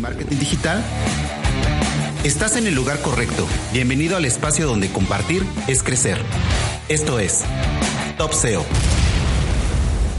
[0.00, 0.82] marketing digital?
[2.24, 3.46] Estás en el lugar correcto.
[3.72, 6.18] Bienvenido al espacio donde compartir es crecer.
[6.88, 7.44] Esto es
[8.18, 8.64] Top SEO.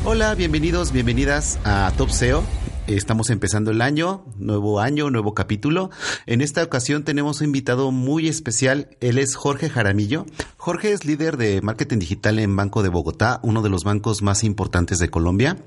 [0.03, 2.43] Hola, bienvenidos, bienvenidas a Top SEO.
[2.87, 5.91] Estamos empezando el año, nuevo año, nuevo capítulo.
[6.25, 8.89] En esta ocasión tenemos un invitado muy especial.
[8.99, 10.25] Él es Jorge Jaramillo.
[10.57, 14.43] Jorge es líder de marketing digital en Banco de Bogotá, uno de los bancos más
[14.43, 15.57] importantes de Colombia.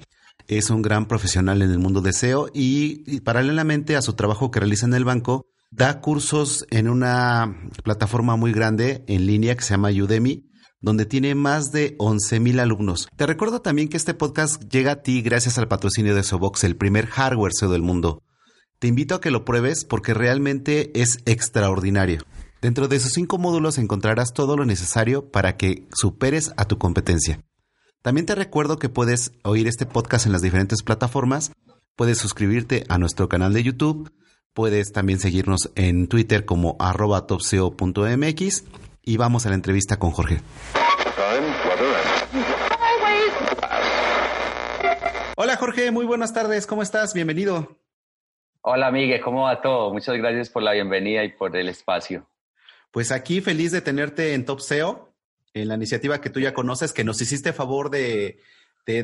[0.46, 4.60] Es un gran profesional en el mundo de SEO y, paralelamente a su trabajo que
[4.60, 9.70] realiza en el banco, da cursos en una plataforma muy grande en línea que se
[9.70, 10.44] llama Udemy
[10.84, 13.08] donde tiene más de 11.000 alumnos.
[13.16, 16.76] Te recuerdo también que este podcast llega a ti gracias al patrocinio de Sobox, el
[16.76, 18.22] primer hardware SEO del mundo.
[18.80, 22.20] Te invito a que lo pruebes porque realmente es extraordinario.
[22.60, 27.40] Dentro de sus cinco módulos encontrarás todo lo necesario para que superes a tu competencia.
[28.04, 31.52] También te recuerdo que puedes oír este podcast en las diferentes plataformas,
[31.96, 34.12] puedes suscribirte a nuestro canal de YouTube,
[34.52, 38.64] puedes también seguirnos en Twitter como arroba topseo.mx
[39.00, 40.42] y vamos a la entrevista con Jorge.
[45.38, 47.14] Hola Jorge, muy buenas tardes, ¿cómo estás?
[47.14, 47.78] Bienvenido.
[48.60, 49.94] Hola Miguel, ¿cómo va todo?
[49.94, 52.28] Muchas gracias por la bienvenida y por el espacio.
[52.90, 55.13] Pues aquí feliz de tenerte en Top SEO,
[55.54, 58.40] en la iniciativa que tú ya conoces, que nos hiciste favor de,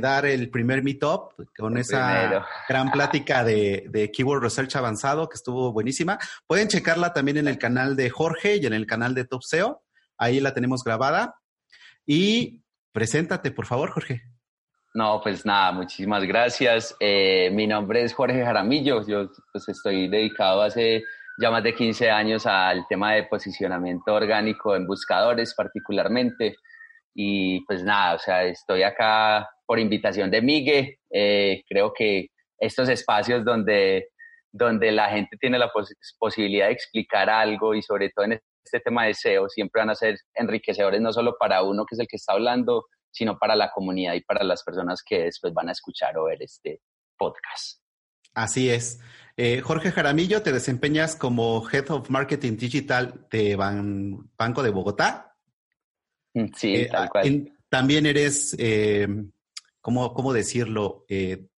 [0.00, 5.72] dar el primer meetup con esa gran plática de, de, Keyword Research avanzado que estuvo
[5.72, 6.18] buenísima.
[6.46, 9.82] Pueden checarla también en el canal de Jorge y en el canal de Top SEO.
[10.18, 11.36] Ahí la tenemos grabada.
[12.04, 12.60] Y
[12.92, 14.22] preséntate, por favor, Jorge.
[14.92, 16.96] No, pues nada, muchísimas gracias.
[16.98, 19.06] Eh, mi nombre es Jorge Jaramillo.
[19.06, 21.04] Yo pues estoy dedicado hace
[21.40, 26.56] ya más de 15 años al tema de posicionamiento orgánico en buscadores particularmente.
[27.14, 30.98] Y pues nada, o sea, estoy acá por invitación de Migue.
[31.10, 34.08] Eh, creo que estos espacios donde,
[34.52, 35.72] donde la gente tiene la
[36.18, 39.94] posibilidad de explicar algo y sobre todo en este tema de SEO siempre van a
[39.94, 43.70] ser enriquecedores no solo para uno que es el que está hablando, sino para la
[43.70, 46.80] comunidad y para las personas que después van a escuchar o ver este
[47.16, 47.80] podcast.
[48.34, 49.00] Así es.
[49.42, 55.34] Eh, Jorge Jaramillo, te desempeñas como Head of Marketing Digital de Banco de Bogotá.
[56.34, 57.50] Mm, sí, eh, tal cual.
[57.70, 59.08] también eres, eh,
[59.80, 61.06] ¿cómo, ¿cómo, decirlo?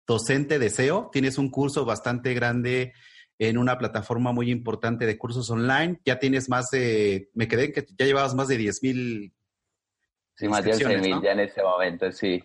[0.06, 1.10] docente de SEO.
[1.12, 2.92] Tienes un curso bastante grande
[3.36, 6.00] en una plataforma muy importante de cursos online.
[6.04, 9.32] Ya tienes más de, me quedé que ya llevabas más de 10 mil.
[10.36, 12.40] Sí, más de 11 mil ya en este momento, sí.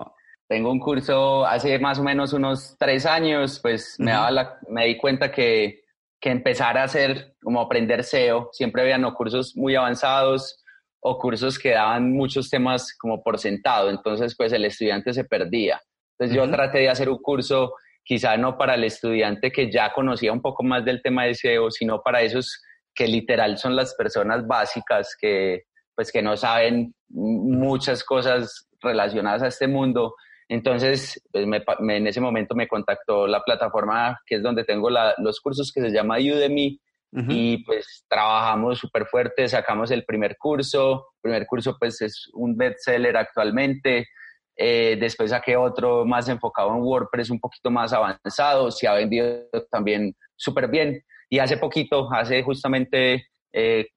[0.47, 4.85] Tengo un curso hace más o menos unos tres años, pues me, daba la, me
[4.85, 5.81] di cuenta que,
[6.22, 10.63] que empezar a hacer, como aprender SEO, siempre habían o cursos muy avanzados
[11.00, 15.81] o cursos que daban muchos temas como por sentado, entonces pues el estudiante se perdía.
[16.18, 20.31] Entonces yo traté de hacer un curso quizá no para el estudiante que ya conocía
[20.31, 22.64] un poco más del tema de SEO, sino para esos
[22.96, 29.47] que literal son las personas básicas que pues que no saben muchas cosas relacionadas a
[29.47, 30.16] este mundo.
[30.50, 35.72] Entonces, pues en ese momento me contactó la plataforma que es donde tengo los cursos
[35.74, 36.80] que se llama Udemy
[37.12, 42.56] y pues trabajamos súper fuerte, sacamos el primer curso, el primer curso pues es un
[42.56, 44.08] bestseller actualmente,
[44.56, 49.47] eh, después saqué otro más enfocado en WordPress, un poquito más avanzado, se ha vendido
[49.72, 51.03] también súper bien.
[51.29, 53.88] Y hace poquito, hace justamente eh,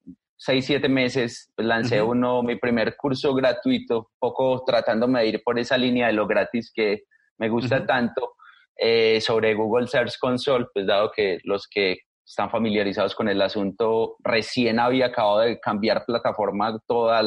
[0.43, 5.59] seis, siete meses, pues, lancé uno, mi primer curso gratuito, poco tratándome de ir por
[5.59, 7.03] esa línea de lo gratis que
[7.37, 8.33] me gusta tanto,
[8.75, 14.15] eh, sobre Google Search Console, pues dado que los que están familiarizados con el asunto,
[14.23, 17.21] recién había acabado de cambiar plataforma toda,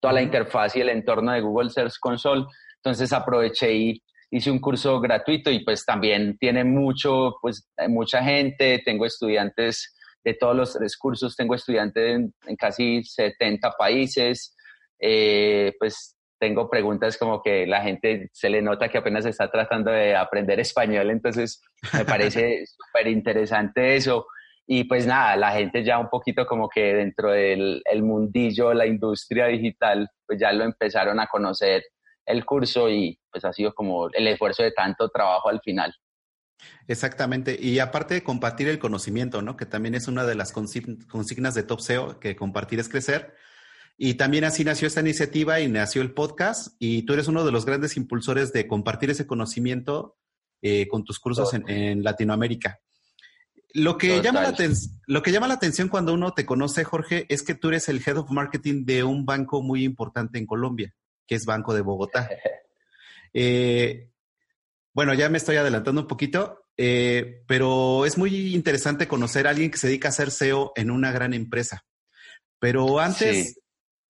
[0.00, 2.44] toda la interfaz y el entorno de Google Search Console.
[2.76, 8.80] Entonces aproveché y hice un curso gratuito y pues también tiene mucho, pues mucha gente,
[8.84, 9.92] tengo estudiantes
[10.24, 14.56] de todos los tres cursos, tengo estudiantes en, casi 70 países,
[14.98, 19.90] eh, pues tengo preguntas como que la gente se le nota que apenas está tratando
[19.90, 21.62] de aprender español, entonces
[21.92, 24.26] me parece súper interesante eso.
[24.66, 28.86] Y pues nada, la gente ya un poquito como que dentro del el mundillo, la
[28.86, 31.84] industria digital, pues ya lo empezaron a conocer
[32.24, 35.94] el curso y pues ha sido como el esfuerzo de tanto trabajo al final.
[36.86, 37.58] Exactamente.
[37.60, 39.56] Y aparte de compartir el conocimiento, ¿no?
[39.56, 43.34] Que también es una de las consignas de Top SEO, que compartir es crecer.
[43.96, 46.74] Y también así nació esta iniciativa y nació el podcast.
[46.78, 50.16] Y tú eres uno de los grandes impulsores de compartir ese conocimiento
[50.62, 52.80] eh, con tus cursos en, Latinoamérica.
[53.72, 54.54] Lo que, llama la
[55.06, 58.00] lo que llama la atención cuando uno te conoce, Jorge, es que tú eres el
[58.06, 60.94] Head of Marketing de un banco muy importante en Colombia
[61.26, 62.28] que es Banco de Bogotá.
[63.36, 64.12] Eh,
[64.94, 66.60] bueno, ya me estoy adelantando un poquito.
[66.76, 70.90] eh, pero es muy interesante conocer a alguien que se dedica a hacer SEO en
[70.90, 71.84] una gran empresa.
[72.58, 73.60] Pero antes,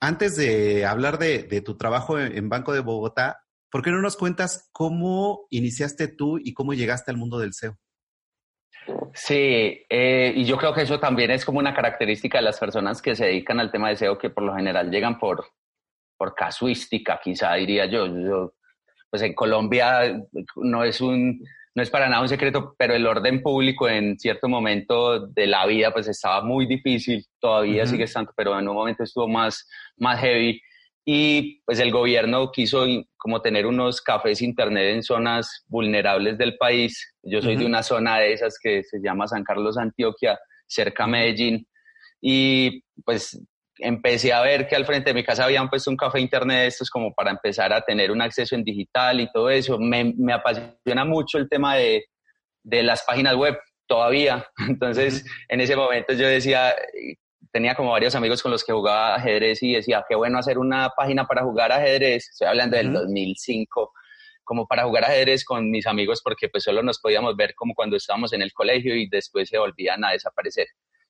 [0.01, 4.69] antes de hablar de, tu trabajo en, Banco de Bogotá, ¿por qué no nos cuentas
[4.73, 7.77] cómo iniciaste tú y cómo llegaste al mundo del SEO?
[9.15, 13.03] Sí, eh, y yo creo que eso también es como una característica de las personas
[13.03, 15.45] que se dedican al tema de SEO, que por lo general llegan por,
[16.17, 18.07] por casuística, quizá diría yo.
[18.07, 18.55] yo.
[19.14, 20.20] Pues en Colombia
[20.56, 21.40] no es un,
[21.72, 25.64] no es para nada un secreto, pero el orden público en cierto momento de la
[25.66, 29.69] vida pues estaba muy difícil, todavía sigue estando, pero en un momento estuvo más,
[29.99, 30.61] más heavy.
[31.05, 37.14] Y pues el gobierno quiso como tener unos cafés internet en zonas vulnerables del país.
[37.22, 41.06] Yo soy de una zona de esas que se llama San Carlos, Antioquia, cerca a
[41.06, 41.69] Medellín.
[42.20, 43.40] Y pues
[43.79, 46.67] empecé a ver que al frente de mi casa habían puesto un café internet de
[46.69, 49.79] estos como para empezar a tener un acceso en digital y todo eso.
[49.79, 52.05] Me, me apasiona mucho el tema de,
[52.62, 54.47] de, las páginas web todavía.
[54.69, 56.75] Entonces, en ese momento yo decía,
[57.53, 60.91] tenía como varios amigos con los que jugaba ajedrez y decía, qué bueno hacer una
[60.97, 62.29] página para jugar ajedrez.
[62.31, 63.93] Estoy hablando del 2005
[64.44, 67.97] como para jugar ajedrez con mis amigos porque pues solo nos podíamos ver como cuando
[67.97, 70.67] estábamos en el colegio y después se volvían a desaparecer.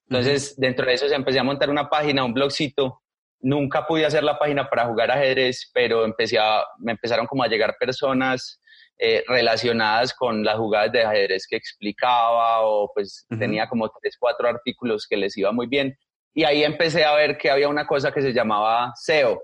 [0.09, 3.01] Entonces, dentro de eso se empecé a montar una página, un blogcito.
[3.41, 7.47] Nunca pude hacer la página para jugar ajedrez, pero empecé a, me empezaron como a
[7.47, 8.61] llegar personas
[8.97, 14.47] eh, relacionadas con las jugadas de ajedrez que explicaba o pues tenía como tres, cuatro
[14.47, 15.97] artículos que les iba muy bien.
[16.33, 19.43] Y ahí empecé a ver que había una cosa que se llamaba SEO.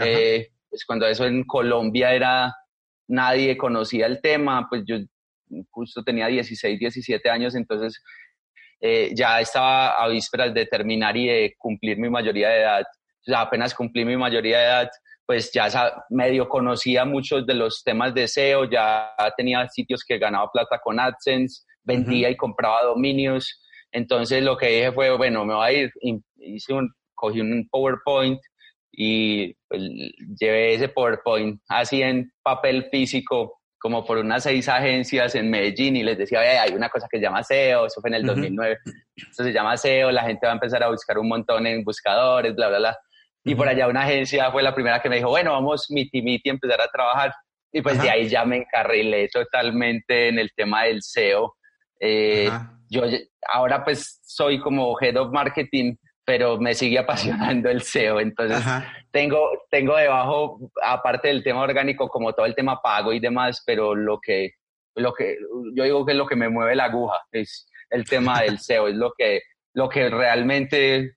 [0.00, 2.54] Eh, pues cuando eso en Colombia era,
[3.08, 4.96] nadie conocía el tema, pues yo
[5.70, 8.02] justo tenía 16, 17 años, entonces
[8.84, 12.84] eh, ya estaba a vísperas de terminar y de cumplir mi mayoría de edad.
[13.28, 14.90] O apenas cumplí mi mayoría de edad,
[15.24, 15.68] pues ya
[16.10, 20.98] medio conocía muchos de los temas de SEO, ya tenía sitios que ganaba plata con
[20.98, 23.62] AdSense, vendía y compraba dominios.
[23.92, 25.92] Entonces lo que dije fue, bueno, me voy a ir,
[26.38, 28.40] hice un, cogí un PowerPoint
[28.90, 29.80] y pues,
[30.40, 36.04] llevé ese PowerPoint así en papel físico como por unas seis agencias en Medellín y
[36.04, 38.78] les decía, hay una cosa que se llama SEO, eso fue en el 2009,
[39.16, 42.54] eso se llama SEO, la gente va a empezar a buscar un montón en buscadores,
[42.54, 42.98] bla, bla, bla.
[43.44, 46.48] Y por allá una agencia fue la primera que me dijo, bueno, vamos miti miti
[46.48, 47.34] a empezar a trabajar.
[47.72, 51.56] Y pues de ahí ya me encarrilé totalmente en el tema del SEO.
[51.98, 52.48] Eh,
[52.88, 53.02] yo
[53.52, 55.96] ahora pues soy como Head of Marketing
[56.32, 58.18] pero me sigue apasionando el SEO.
[58.18, 58.64] Entonces,
[59.10, 63.94] tengo, tengo debajo, aparte del tema orgánico, como todo el tema pago y demás, pero
[63.94, 64.52] lo que,
[64.94, 65.36] lo que
[65.74, 68.88] yo digo que es lo que me mueve la aguja, es el tema del SEO,
[68.88, 69.42] es lo que,
[69.74, 71.16] lo que realmente,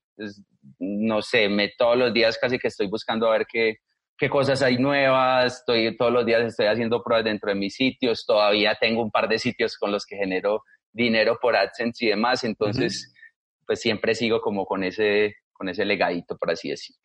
[0.79, 3.77] no sé, me, todos los días casi que estoy buscando a ver qué,
[4.17, 8.25] qué cosas hay nuevas, estoy, todos los días estoy haciendo pruebas dentro de mis sitios,
[8.25, 12.43] todavía tengo un par de sitios con los que genero dinero por AdSense y demás,
[12.43, 13.14] entonces
[13.65, 17.01] pues siempre sigo como con ese, con ese legadito, por así decirlo.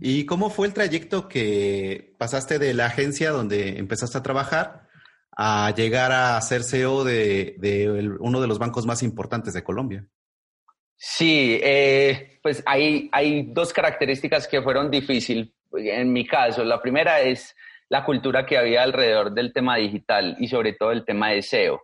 [0.00, 4.88] ¿Y cómo fue el trayecto que pasaste de la agencia donde empezaste a trabajar
[5.36, 10.06] a llegar a ser CEO de, uno de los bancos más importantes de Colombia?
[10.96, 16.64] Sí, eh, pues hay, hay dos características que fueron difíciles en mi caso.
[16.64, 17.54] La primera es
[17.88, 21.82] la cultura que había alrededor del tema digital y sobre todo el tema de SEO.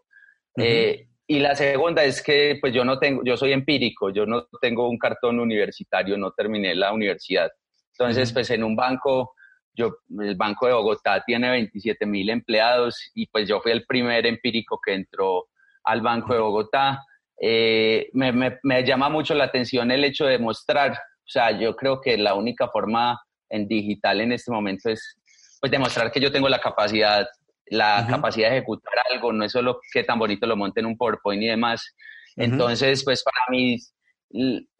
[1.27, 4.89] Y la segunda es que pues yo no tengo, yo soy empírico, yo no tengo
[4.89, 7.51] un cartón universitario, no terminé la universidad.
[7.99, 9.35] Entonces, pues en un banco,
[9.75, 14.27] yo, el Banco de Bogotá tiene 27 mil empleados y pues yo fui el primer
[14.27, 15.47] empírico que entró
[15.85, 17.03] al Banco de Bogotá.
[17.41, 21.75] Eh, me, me, me, llama mucho la atención el hecho de mostrar, o sea, yo
[21.75, 25.19] creo que la única forma en digital en este momento es
[25.61, 27.27] pues demostrar que yo tengo la capacidad
[27.67, 30.97] la capacidad de ejecutar algo, no es solo que tan bonito lo monte en un
[30.97, 31.95] PowerPoint y demás.
[32.37, 33.79] Entonces, pues para mí,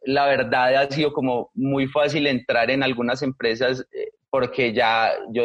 [0.03, 5.45] la verdad ha sido como muy fácil entrar en algunas empresas eh, porque ya yo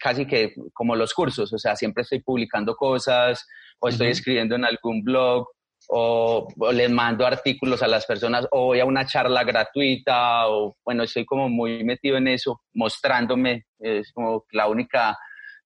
[0.00, 3.46] casi que como los cursos, o sea, siempre estoy publicando cosas
[3.80, 5.46] o estoy escribiendo en algún blog
[5.88, 11.02] o, les mando artículos a las personas o voy a una charla gratuita o bueno,
[11.02, 15.18] estoy como muy metido en eso, mostrándome, es como la única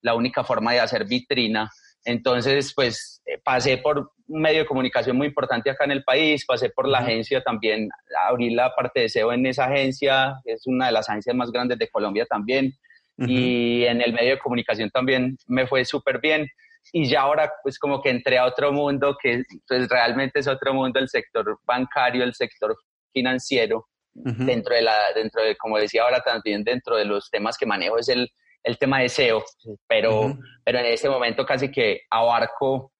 [0.02, 1.70] la única forma de hacer vitrina.
[2.04, 6.44] Entonces, pues eh, pasé por un medio de comunicación muy importante acá en el país,
[6.46, 7.88] pasé por la agencia también,
[8.26, 11.78] abrí la parte de SEO en esa agencia, es una de las agencias más grandes
[11.78, 12.72] de Colombia también,
[13.18, 16.48] y en el medio de comunicación también me fue súper bien.
[16.92, 20.72] Y ya ahora, pues como que entré a otro mundo que pues, realmente es otro
[20.72, 22.76] mundo, el sector bancario, el sector
[23.12, 27.66] financiero, dentro de la, dentro de, como decía ahora también, dentro de los temas que
[27.66, 28.30] manejo es el,
[28.68, 29.42] el tema de SEO,
[29.88, 32.92] pero, pero en este momento casi que abarco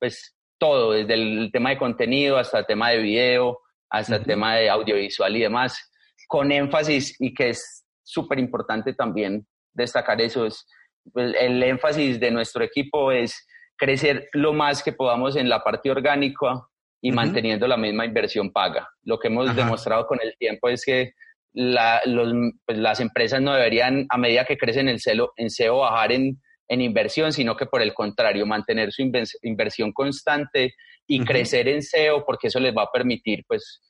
[0.00, 4.56] pues todo, desde el tema de contenido hasta el tema de video, hasta el tema
[4.56, 5.92] de audiovisual y demás,
[6.26, 10.66] con énfasis y que es súper importante también destacar eso, es
[11.12, 15.88] pues, el énfasis de nuestro equipo es crecer lo más que podamos en la parte
[15.88, 16.66] orgánica
[17.00, 18.88] y manteniendo la misma inversión paga.
[19.04, 21.12] Lo que hemos demostrado con el tiempo es que
[21.52, 26.40] pues, las empresas no deberían, a medida que crecen en, celo, en SEO, bajar en,
[26.68, 29.02] en, inversión, sino que por el contrario, mantener su
[29.42, 30.74] inversión constante
[31.06, 33.80] y crecer en SEO, porque eso les va a permitir pues,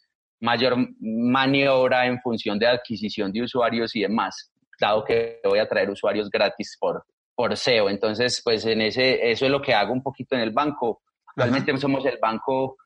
[0.40, 5.88] mayor maniobra en función de adquisición de usuarios y demás, dado que voy a traer
[5.88, 7.04] usuarios gratis por,
[7.34, 7.88] por SEO.
[7.88, 11.02] Entonces, pues en ese, eso es lo que hago un poquito en el banco.
[11.36, 12.76] Realmente somos el banco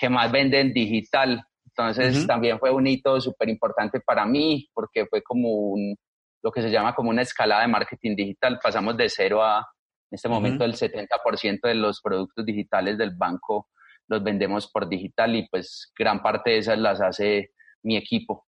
[0.00, 1.44] que más vende en digital
[1.76, 5.96] entonces también fue un hito súper importante para mí porque fue como un,
[6.42, 8.60] lo que se llama como una escalada de marketing digital.
[8.62, 13.70] Pasamos de cero a, en este momento, el 70% de los productos digitales del banco
[14.06, 17.52] los vendemos por digital y pues gran parte de esas las hace
[17.82, 18.46] mi equipo.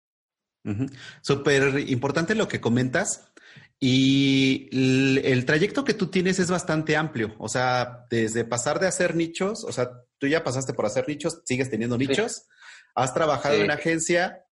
[1.21, 3.31] Súper importante lo que comentas.
[3.79, 9.15] Y el, trayecto que tú tienes es bastante amplio, o sea, desde pasar de hacer
[9.15, 12.47] nichos, o sea, tú ya pasaste por hacer nichos, sigues teniendo nichos,
[12.95, 14.45] Has trabajado en agencia,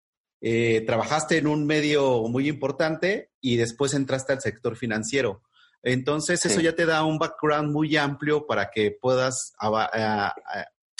[0.41, 5.43] eh, trabajaste en un medio muy importante y después entraste al sector financiero.
[5.83, 9.53] Entonces, eso ya te da un background muy amplio para que puedas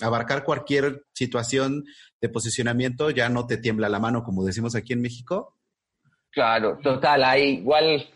[0.01, 1.85] abarcar cualquier situación
[2.19, 5.55] de posicionamiento, ya no te tiembla la mano, como decimos aquí en México.
[6.31, 7.23] Claro, total.
[7.23, 8.07] Hay igual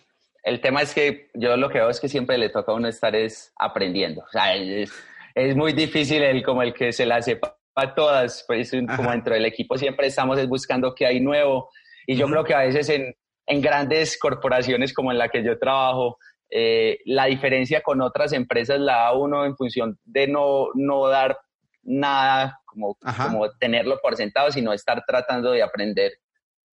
[0.46, 2.88] el tema es que yo lo que veo es que siempre le toca a uno
[2.88, 4.22] estar es aprendiendo.
[4.22, 4.92] O sea, es,
[5.34, 9.34] es muy difícil el como el que se la sepa a todas, pues como dentro
[9.34, 11.70] del equipo siempre estamos buscando qué hay nuevo
[12.08, 13.14] y yo creo que a veces en,
[13.46, 16.18] en, grandes corporaciones como en la que yo trabajo,
[16.50, 21.38] eh, la diferencia con otras empresas la da uno en función de no, no dar
[21.84, 26.14] nada, como, como tenerlo por sentado, sino estar tratando de aprender.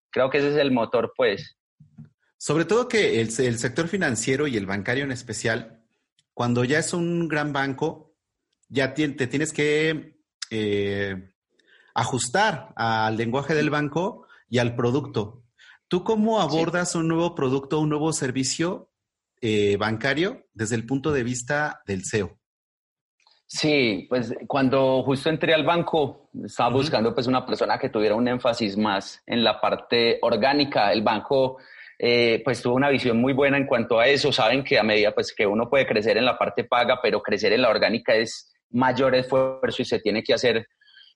[0.09, 1.57] Creo que ese es el motor, pues.
[2.37, 5.81] Sobre todo que el, el sector financiero y el bancario en especial,
[6.33, 8.15] cuando ya es un gran banco,
[8.69, 10.12] ya te tienes que
[10.55, 11.31] eh,
[11.95, 15.41] ajustar al lenguaje del banco y al producto.
[15.87, 18.91] ¿Tú cómo abordas un nuevo producto, un nuevo servicio
[19.41, 22.37] eh, bancario desde el punto de vista del SEO?
[23.47, 28.27] Sí, pues cuando justo entré al banco estaba buscando pues una persona que tuviera un
[28.27, 30.93] énfasis más en la parte orgánica.
[30.93, 31.57] El banco
[31.97, 34.31] eh, pues tuvo una visión muy buena en cuanto a eso.
[34.31, 37.53] Saben que a medida pues que uno puede crecer en la parte paga, pero crecer
[37.53, 40.67] en la orgánica es mayor esfuerzo y se tiene que hacer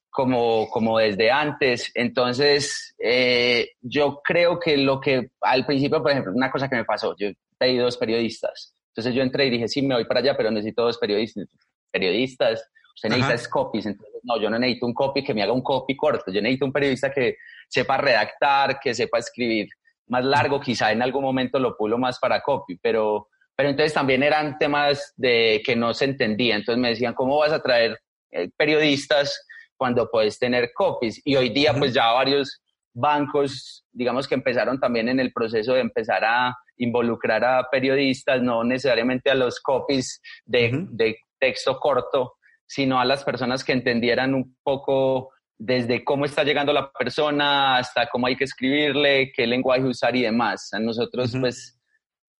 [0.09, 1.91] como, como desde antes.
[1.93, 6.85] Entonces, eh, yo creo que lo que al principio, por ejemplo, una cosa que me
[6.85, 8.73] pasó, yo pedí dos periodistas.
[8.89, 11.47] Entonces yo entré y dije, sí, me voy para allá, pero necesito dos periodistas.
[11.91, 13.85] Periodistas, usted necesita copies.
[13.85, 16.31] Entonces, no, yo no necesito un copy que me haga un copy corto.
[16.31, 17.35] Yo necesito un periodista que
[17.67, 19.67] sepa redactar, que sepa escribir
[20.07, 20.59] más largo.
[20.59, 25.13] Quizá en algún momento lo pulo más para copy, pero pero entonces también eran temas
[25.17, 26.55] de que no se entendía.
[26.55, 27.99] Entonces me decían, ¿cómo vas a traer
[28.29, 29.43] eh, periodistas
[29.75, 31.19] cuando puedes tener copies?
[31.25, 32.61] Y hoy día, pues ya varios
[32.93, 38.63] bancos, digamos que empezaron también en el proceso de empezar a involucrar a periodistas, no
[38.63, 42.35] necesariamente a los copies de, de texto corto,
[42.67, 48.07] sino a las personas que entendieran un poco desde cómo está llegando la persona hasta
[48.07, 50.71] cómo hay que escribirle, qué lenguaje usar y demás.
[50.73, 51.76] A nosotros, pues,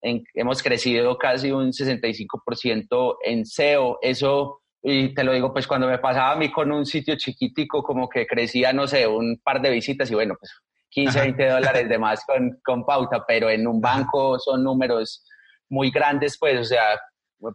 [0.02, 3.98] hemos crecido casi un 65% en SEO.
[4.02, 7.84] Eso, y te lo digo, pues cuando me pasaba a mí con un sitio chiquitico,
[7.84, 10.52] como que crecía, no sé, un par de visitas y bueno, pues
[10.90, 15.26] 15, 20 dólares de más con, con pauta, pero en un banco son números
[15.70, 17.00] muy grandes, pues, o sea,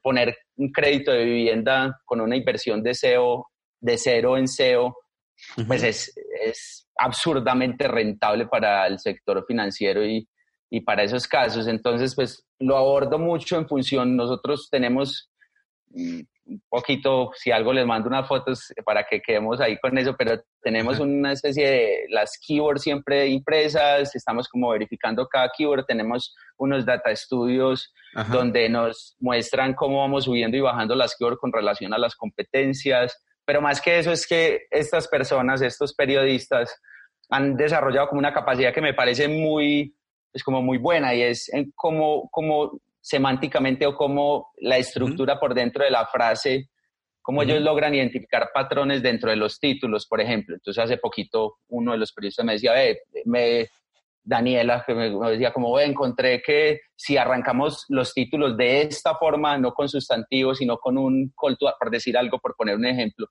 [0.02, 3.46] poner un crédito de vivienda con una inversión de SEO,
[3.80, 4.96] de cero en SEO,
[5.66, 10.28] pues es, es absurdamente rentable para el sector financiero y,
[10.72, 11.66] y para esos casos.
[11.66, 15.30] Entonces, pues lo abordo mucho en función, nosotros tenemos
[15.90, 20.16] mm, un poquito, si algo les mando unas fotos para que quedemos ahí con eso,
[20.16, 26.34] pero tenemos una especie de las keywords siempre impresas, estamos como verificando cada keyword, tenemos
[26.56, 27.92] unos data studios
[28.30, 33.22] donde nos muestran cómo vamos subiendo y bajando las keywords con relación a las competencias,
[33.44, 36.80] pero más que eso es que estas personas, estos periodistas,
[37.28, 39.94] han desarrollado como una capacidad que me parece muy
[40.32, 45.54] es como muy buena y es en cómo, cómo semánticamente o cómo la estructura por
[45.54, 46.70] dentro de la frase,
[47.20, 50.54] cómo ellos logran identificar patrones dentro de los títulos, por ejemplo.
[50.54, 52.72] Entonces hace poquito uno de los periodistas me decía,
[53.24, 53.68] me,
[54.24, 59.72] Daniela, que me, decía como, encontré que si arrancamos los títulos de esta forma, no
[59.72, 63.26] con sustantivos, sino con un call por decir algo, por poner un ejemplo,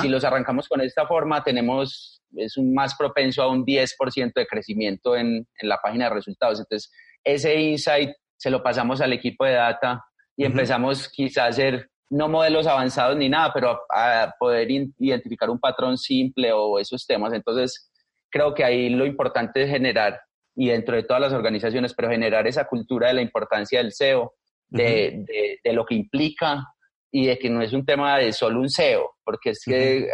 [0.00, 4.46] si los arrancamos con esta forma, tenemos, es un más propenso a un 10% de
[4.46, 6.60] crecimiento en, en, la página de resultados.
[6.60, 10.04] Entonces, ese insight se lo pasamos al equipo de data
[10.36, 15.58] y empezamos quizás a hacer no modelos avanzados ni nada, pero a, poder identificar un
[15.58, 17.32] patrón simple o esos temas.
[17.32, 17.90] Entonces,
[18.30, 20.20] creo que ahí lo importante es generar
[20.56, 24.34] y dentro de todas las organizaciones, pero generar esa cultura de la importancia del SEO,
[24.68, 25.24] de,
[25.62, 26.64] de, lo que implica
[27.12, 30.08] y de que no es un tema de solo un SEO, porque es que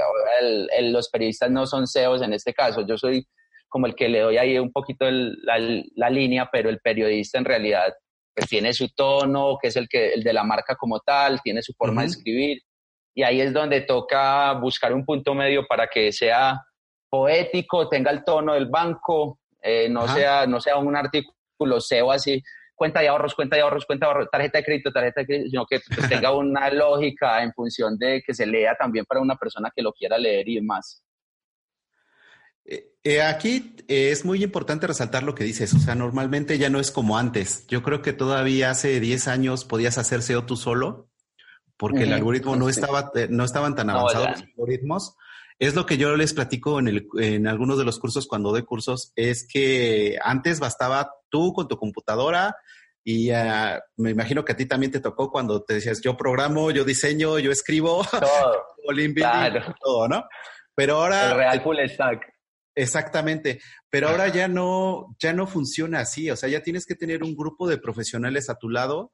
[0.82, 2.86] los periodistas no son SEOs en este caso.
[2.86, 3.26] Yo soy
[3.68, 5.58] como el que le doy ahí un poquito la,
[5.94, 7.94] la, línea, pero el periodista en realidad
[8.34, 11.62] pues, tiene su tono, que es el, que, el de la marca como tal, tiene
[11.62, 12.58] su forma de escribir.
[13.14, 16.60] Y ahí es donde toca buscar un punto medio para que sea
[17.08, 22.42] poético, tenga el tono del banco, eh, no, sea, no sea un artículo SEO así,
[22.74, 25.50] cuenta de ahorros, cuenta de ahorros, cuenta de ahorros, tarjeta de crédito, tarjeta de crédito,
[25.50, 29.36] sino que pues, tenga una lógica en función de que se lea también para una
[29.36, 31.04] persona que lo quiera leer y más.
[32.64, 36.80] Eh, eh, aquí es muy importante resaltar lo que dices, o sea, normalmente ya no
[36.80, 37.66] es como antes.
[37.66, 41.10] Yo creo que todavía hace 10 años podías hacer SEO tú solo,
[41.76, 45.16] porque el algoritmo no, estaba, no estaban tan avanzados los algoritmos.
[45.60, 48.62] Es lo que yo les platico en, el, en algunos de los cursos cuando doy
[48.62, 52.56] cursos, es que antes bastaba tú con tu computadora
[53.04, 56.70] y uh, me imagino que a ti también te tocó cuando te decías yo programo,
[56.70, 58.64] yo diseño, yo escribo, todo,
[59.14, 59.74] claro.
[59.82, 60.24] todo ¿no?
[60.74, 61.32] Pero ahora...
[61.32, 62.32] El real full stack.
[62.74, 67.22] Exactamente, pero ahora ya no, ya no funciona así, o sea, ya tienes que tener
[67.22, 69.12] un grupo de profesionales a tu lado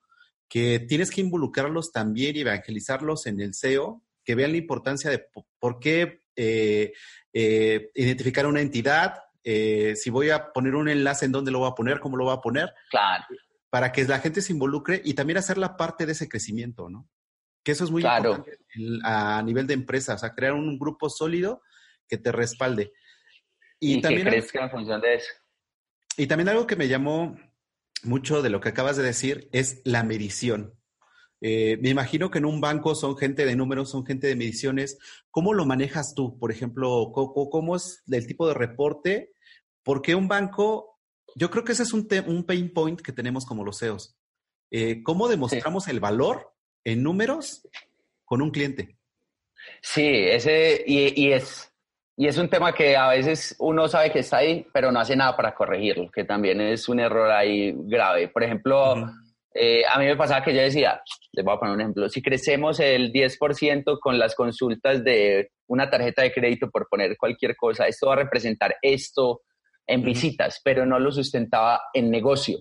[0.48, 5.26] que tienes que involucrarlos también y evangelizarlos en el SEO, que vean la importancia de
[5.58, 6.92] por qué eh,
[7.32, 11.70] eh, identificar una entidad, eh, si voy a poner un enlace en dónde lo voy
[11.70, 12.72] a poner, cómo lo voy a poner.
[12.90, 13.24] Claro.
[13.70, 17.08] Para que la gente se involucre y también hacer la parte de ese crecimiento, ¿no?
[17.62, 18.58] Que eso es muy importante
[19.02, 21.62] a nivel de empresa, o sea, crear un grupo sólido
[22.08, 22.92] que te respalde.
[23.80, 25.32] Y, también, que crezca en función de eso.
[26.16, 27.36] Y también algo que me llamó
[28.02, 30.74] mucho de lo que acabas de decir es la medición.
[31.40, 34.98] Eh, me imagino que en un banco son gente de números, son gente de mediciones.
[35.30, 36.38] ¿Cómo lo manejas tú?
[36.38, 39.32] Por ejemplo, ¿cómo, es el tipo de reporte?
[39.82, 40.98] Porque un banco,
[41.34, 44.16] yo creo que ese es un, un pain point que tenemos como los CEOs.
[44.70, 46.52] Eh, ¿Cómo demostramos el valor
[46.84, 47.68] en números
[48.24, 48.96] con un cliente?
[49.80, 51.72] Sí, ese, y, es,
[52.16, 55.16] y es un tema que a veces uno sabe que está ahí, pero no hace
[55.16, 58.28] nada para corregirlo, que también es un error ahí grave.
[58.28, 59.12] Por ejemplo,
[59.58, 61.00] eh, a mí me pasaba que yo decía,
[61.32, 65.88] les voy a poner un ejemplo, si crecemos el 10% con las consultas de una
[65.88, 69.42] tarjeta de crédito, por poner cualquier cosa, esto va a representar esto
[69.86, 72.58] en visitas, pero no lo sustentaba en negocio.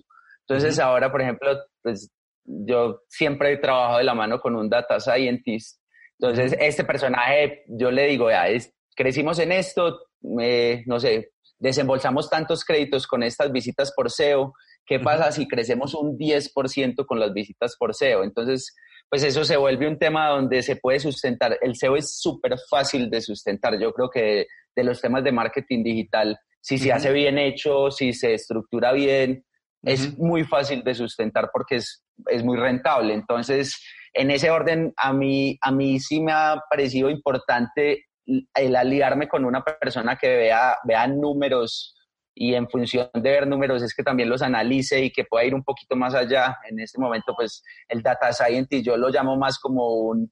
[0.48, 2.10] Entonces ahora, por ejemplo, pues
[2.44, 5.80] yo siempre he trabajado de la mano con un data scientist.
[6.18, 8.46] Entonces, este personaje, yo le digo, ya,
[8.94, 14.54] crecimos en esto, no sé, desembolsamos tantos créditos con estas visitas por SEO,
[14.86, 18.22] ¿Qué pasa si crecemos un 10% con las visitas por SEO?
[18.22, 18.74] Entonces,
[19.08, 21.58] pues eso se vuelve un tema donde se puede sustentar.
[21.60, 23.78] El SEO es súper fácil de sustentar.
[23.80, 28.12] Yo creo que de, los temas de marketing digital, si se hace bien hecho, si
[28.12, 29.44] se estructura bien,
[29.82, 33.14] es muy fácil de sustentar porque es, es muy rentable.
[33.14, 33.80] Entonces,
[34.12, 38.06] en ese orden, a mí, a mí sí me ha parecido importante
[38.54, 41.95] el aliarme con una persona que vea, vea números
[42.38, 45.54] y en función de ver números es que también los analice y que pueda ir
[45.54, 46.58] un poquito más allá.
[46.68, 50.30] En este momento, pues el data scientist yo lo llamo más como un,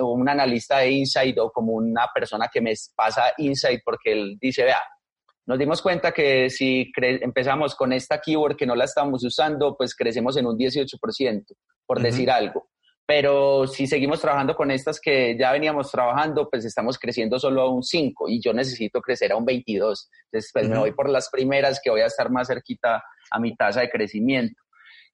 [0.00, 4.62] un analista de insight o como una persona que me pasa insight porque él dice,
[4.62, 4.80] vea,
[5.44, 9.96] nos dimos cuenta que si empezamos con esta keyword que no la estamos usando, pues
[9.96, 11.44] crecemos en un 18%,
[11.84, 12.67] por decir algo.
[13.08, 17.70] Pero si seguimos trabajando con estas que ya veníamos trabajando, pues estamos creciendo solo a
[17.72, 20.10] un 5 y yo necesito crecer a un 22.
[20.26, 23.56] Entonces, pues me voy por las primeras que voy a estar más cerquita a mi
[23.56, 24.62] tasa de crecimiento.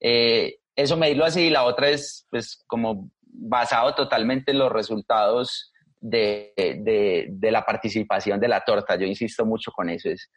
[0.01, 1.49] Eh, eso medirlo así.
[1.49, 8.41] La otra es, pues, como basado totalmente en los resultados de, de, de, la participación
[8.41, 8.97] de la torta.
[8.97, 10.09] Yo insisto mucho con eso.
[10.09, 10.29] Es,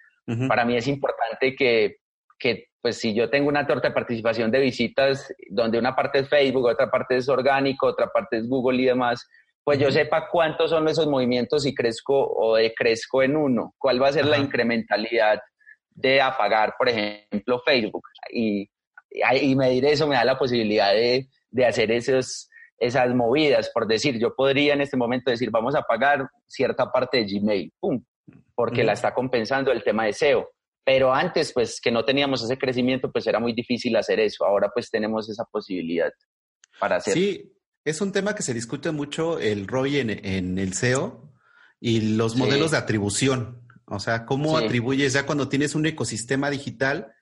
[0.47, 1.97] Para mí es importante que,
[2.39, 6.29] que pues si yo tengo una torta de participación de visitas donde una parte es
[6.29, 9.27] Facebook, otra parte es orgánico, otra parte es Google y demás,
[9.65, 14.09] pues yo sepa cuántos son esos movimientos y crezco o decrezco en uno, cuál va
[14.09, 15.41] a ser la incrementalidad
[15.91, 18.05] de apagar, por ejemplo, Facebook.
[18.33, 18.71] Y,
[19.43, 22.49] y medir eso me da la posibilidad de, de hacer esos,
[22.79, 23.71] esas movidas.
[23.75, 27.73] Por decir, yo podría en este momento decir, vamos a pagar cierta parte de Gmail,
[27.81, 28.03] ¡pum!
[28.55, 30.49] porque la está compensando el tema de SEO
[30.89, 34.47] Pero antes, pues que no teníamos ese crecimiento, pues era muy difícil hacer eso.
[34.47, 36.11] Ahora pues tenemos esa posibilidad
[36.81, 37.13] para hacer.
[37.13, 37.53] Sí,
[37.85, 41.31] es un tema que se discute mucho el ROI en, el SEO
[41.79, 43.69] y los modelos de atribución.
[43.85, 47.13] O sea, cómo atribuyes ya cuando tienes un ecosistema digital,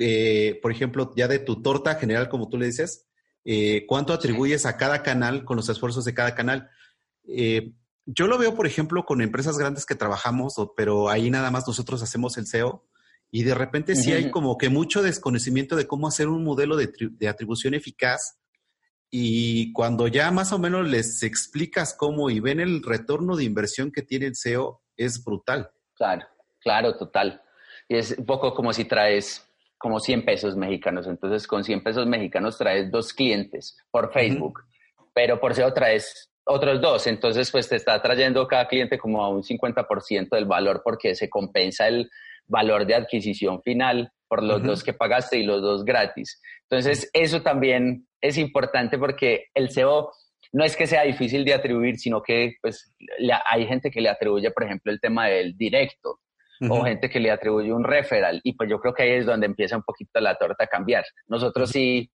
[0.00, 3.06] eh, por ejemplo, ya de tu torta general, como tú le dices,
[3.44, 6.68] eh, cuánto atribuyes a cada canal con los esfuerzos de cada canal.
[7.28, 7.74] Eh,
[8.10, 12.02] yo lo veo, por ejemplo, con empresas grandes que trabajamos, pero ahí nada más nosotros
[12.02, 12.86] hacemos el SEO
[13.30, 17.28] y de repente sí hay como que mucho desconocimiento de cómo hacer un modelo de,
[17.28, 18.38] atribución eficaz
[19.10, 23.92] y cuando ya más o menos les explicas cómo y ven el retorno de inversión
[23.92, 25.70] que tiene el SEO, es brutal.
[25.94, 26.26] Claro,
[26.60, 27.42] claro, total.
[27.88, 31.06] Y es un poco como si traes como 100 pesos mexicanos.
[31.06, 34.64] Entonces, con 100 pesos mexicanos traes dos clientes por Facebook,
[35.14, 37.06] pero por SEO traes otros dos.
[37.06, 41.28] Entonces, pues te está trayendo cada cliente como a un 50% del valor porque se
[41.28, 42.10] compensa el
[42.46, 46.40] valor de adquisición final por los dos que pagaste y los dos gratis.
[46.62, 50.10] Entonces, eso también es importante porque el SEO
[50.52, 52.94] no es que sea difícil de atribuir, sino que pues
[53.50, 56.20] hay gente que le atribuye, por ejemplo, el tema del directo
[56.68, 59.46] o gente que le atribuye un referral y pues yo creo que ahí es donde
[59.46, 61.04] empieza un poquito la torta a cambiar.
[61.28, 62.10] Nosotros sí,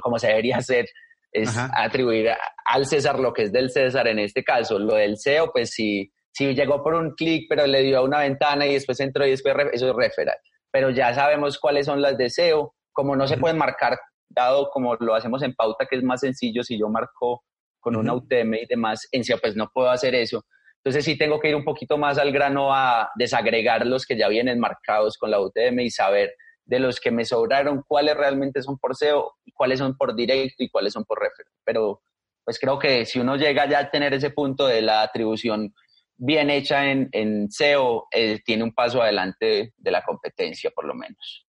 [0.00, 0.86] como se debería hacer,
[1.34, 2.30] es atribuir
[2.64, 4.78] al César lo que es del César en este caso.
[4.78, 8.20] Lo del SEO, pues si, si llegó por un clic, pero le dio a una
[8.20, 10.36] ventana y después entró y después eso es referral.
[10.70, 14.94] Pero ya sabemos cuáles son las de SEO, como no se pueden marcar, dado como
[14.94, 17.42] lo hacemos en pauta, que es más sencillo, si yo marco
[17.80, 20.44] con una UTM y demás, en SEO pues no puedo hacer eso.
[20.76, 24.28] Entonces sí tengo que ir un poquito más al grano a desagregar los que ya
[24.28, 28.78] vienen marcados con la UTM y saber de los que me sobraron, cuáles realmente son
[28.78, 31.46] por SEO, cuáles son por directo y cuáles son por refer.
[31.64, 32.00] Pero
[32.44, 35.74] pues creo que si uno llega ya a tener ese punto de la atribución
[36.16, 40.94] bien hecha en, en SEO, eh, tiene un paso adelante de la competencia, por lo
[40.94, 41.46] menos.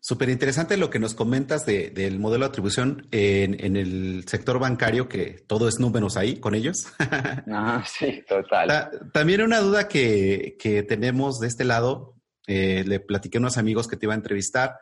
[0.00, 5.42] Súper interesante lo que nos comentas del modelo de atribución en, el sector bancario, que
[5.48, 6.86] todo es números ahí con ellos.
[7.52, 8.90] Ah, sí, total.
[9.12, 12.15] también una duda que, que tenemos de este lado
[12.46, 14.76] eh, le platiqué a unos amigos que te iba a entrevistar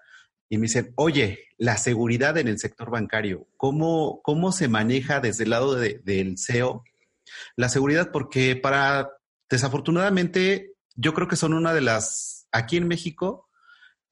[0.48, 5.44] y me dicen, oye, la seguridad en el sector bancario, ¿cómo, cómo se maneja desde
[5.44, 6.84] el lado del SEO?
[7.56, 9.10] La seguridad, porque para,
[9.48, 13.48] desafortunadamente, yo creo que son una de las, aquí en México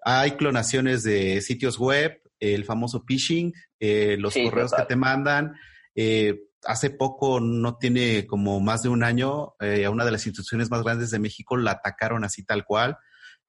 [0.05, 5.55] hay clonaciones de sitios web, el famoso phishing, eh, los correos que te mandan.
[5.95, 10.71] Eh, hace poco, no tiene como más de un año, a una de las instituciones
[10.71, 12.99] más grandes de México la atacaron así tal cual.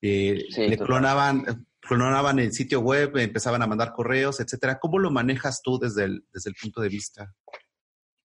[0.05, 4.77] Eh, le clonaban, clonaban el sitio web, empezaban a mandar correos, etcétera.
[4.77, 7.33] ¿Cómo lo manejas tú desde el, desde el punto de vista?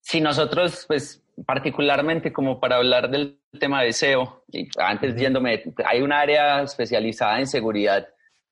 [0.01, 6.01] Sí, nosotros, pues, particularmente como para hablar del tema de SEO, y antes yéndome, hay
[6.01, 8.07] un área especializada en seguridad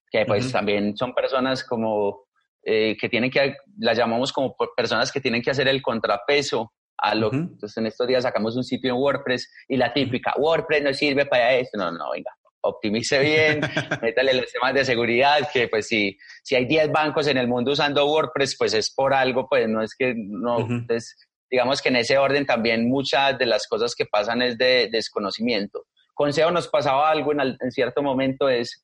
[0.10, 2.28] que pues también son personas como
[2.64, 7.14] eh, que tienen que, las llamamos como personas que tienen que hacer el contrapeso a
[7.14, 10.94] lo Entonces en estos días sacamos un sitio en WordPress y la típica, WordPress no
[10.94, 12.32] sirve para esto, no, no, venga,
[12.68, 13.62] optimice bien,
[14.02, 17.72] métale los temas de seguridad, que pues si, si hay 10 bancos en el mundo
[17.72, 21.16] usando WordPress, pues es por algo, pues no es que no, entonces
[21.50, 25.86] digamos que en ese orden también muchas de las cosas que pasan es de desconocimiento.
[26.14, 28.84] Con SEO nos pasaba algo en, en cierto momento, es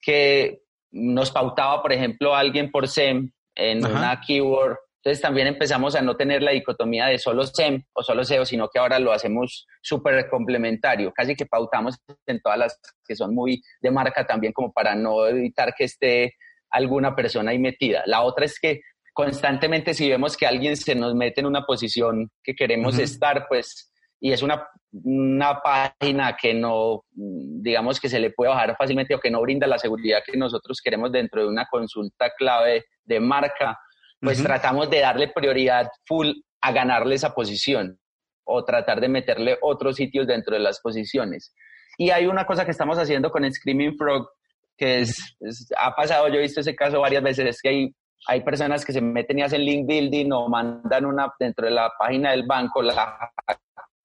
[0.00, 6.00] que nos pautaba, por ejemplo, alguien por SEM en una keyword entonces también empezamos a
[6.00, 9.66] no tener la dicotomía de solo SEM o solo SEO, sino que ahora lo hacemos
[9.82, 14.72] súper complementario, casi que pautamos en todas las que son muy de marca también como
[14.72, 16.36] para no evitar que esté
[16.70, 18.04] alguna persona ahí metida.
[18.06, 22.30] La otra es que constantemente si vemos que alguien se nos mete en una posición
[22.40, 28.30] que queremos estar, pues, y es una, una página que no, digamos que se le
[28.30, 31.66] puede bajar fácilmente o que no brinda la seguridad que nosotros queremos dentro de una
[31.66, 33.76] consulta clave de marca,
[34.22, 36.30] pues tratamos de darle prioridad full
[36.60, 37.98] a ganarle esa posición
[38.44, 41.52] o tratar de meterle otros sitios dentro de las posiciones.
[41.98, 44.28] Y hay una cosa que estamos haciendo con Screaming Frog,
[44.76, 45.36] que es,
[45.76, 47.94] ha pasado, yo he visto ese caso varias veces, es que hay,
[48.28, 51.92] hay personas que se meten y hacen link building o mandan una dentro de la
[51.98, 53.32] página del banco, la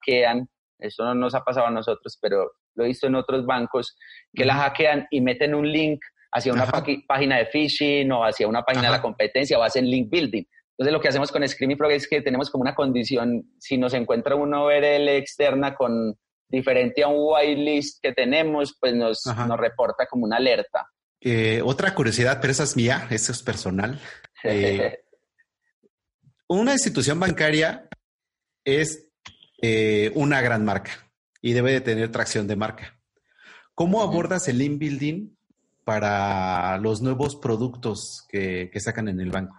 [0.01, 0.47] hackean,
[0.79, 3.95] eso no nos ha pasado a nosotros, pero lo he visto en otros bancos,
[4.33, 5.99] que la hackean y meten un link
[6.37, 6.65] hacia una
[7.07, 10.43] página de phishing o hacia una página de la competencia o hacen link building.
[10.71, 13.93] Entonces lo que hacemos con Screaming Frog es que tenemos como una condición, si nos
[13.93, 16.15] encuentra una URL externa con
[16.47, 20.87] diferente a un whitelist que tenemos, pues nos, nos reporta como una alerta.
[21.19, 23.99] Eh, otra curiosidad, pero esa es mía, eso es personal.
[24.43, 24.99] Eh,
[26.47, 27.89] una institución bancaria
[28.63, 29.09] es
[29.63, 30.91] eh, una gran marca
[31.41, 33.01] y debe de tener tracción de marca.
[33.73, 35.35] ¿Cómo abordas el link building
[35.87, 39.55] para los nuevos productos que, sacan en el banco?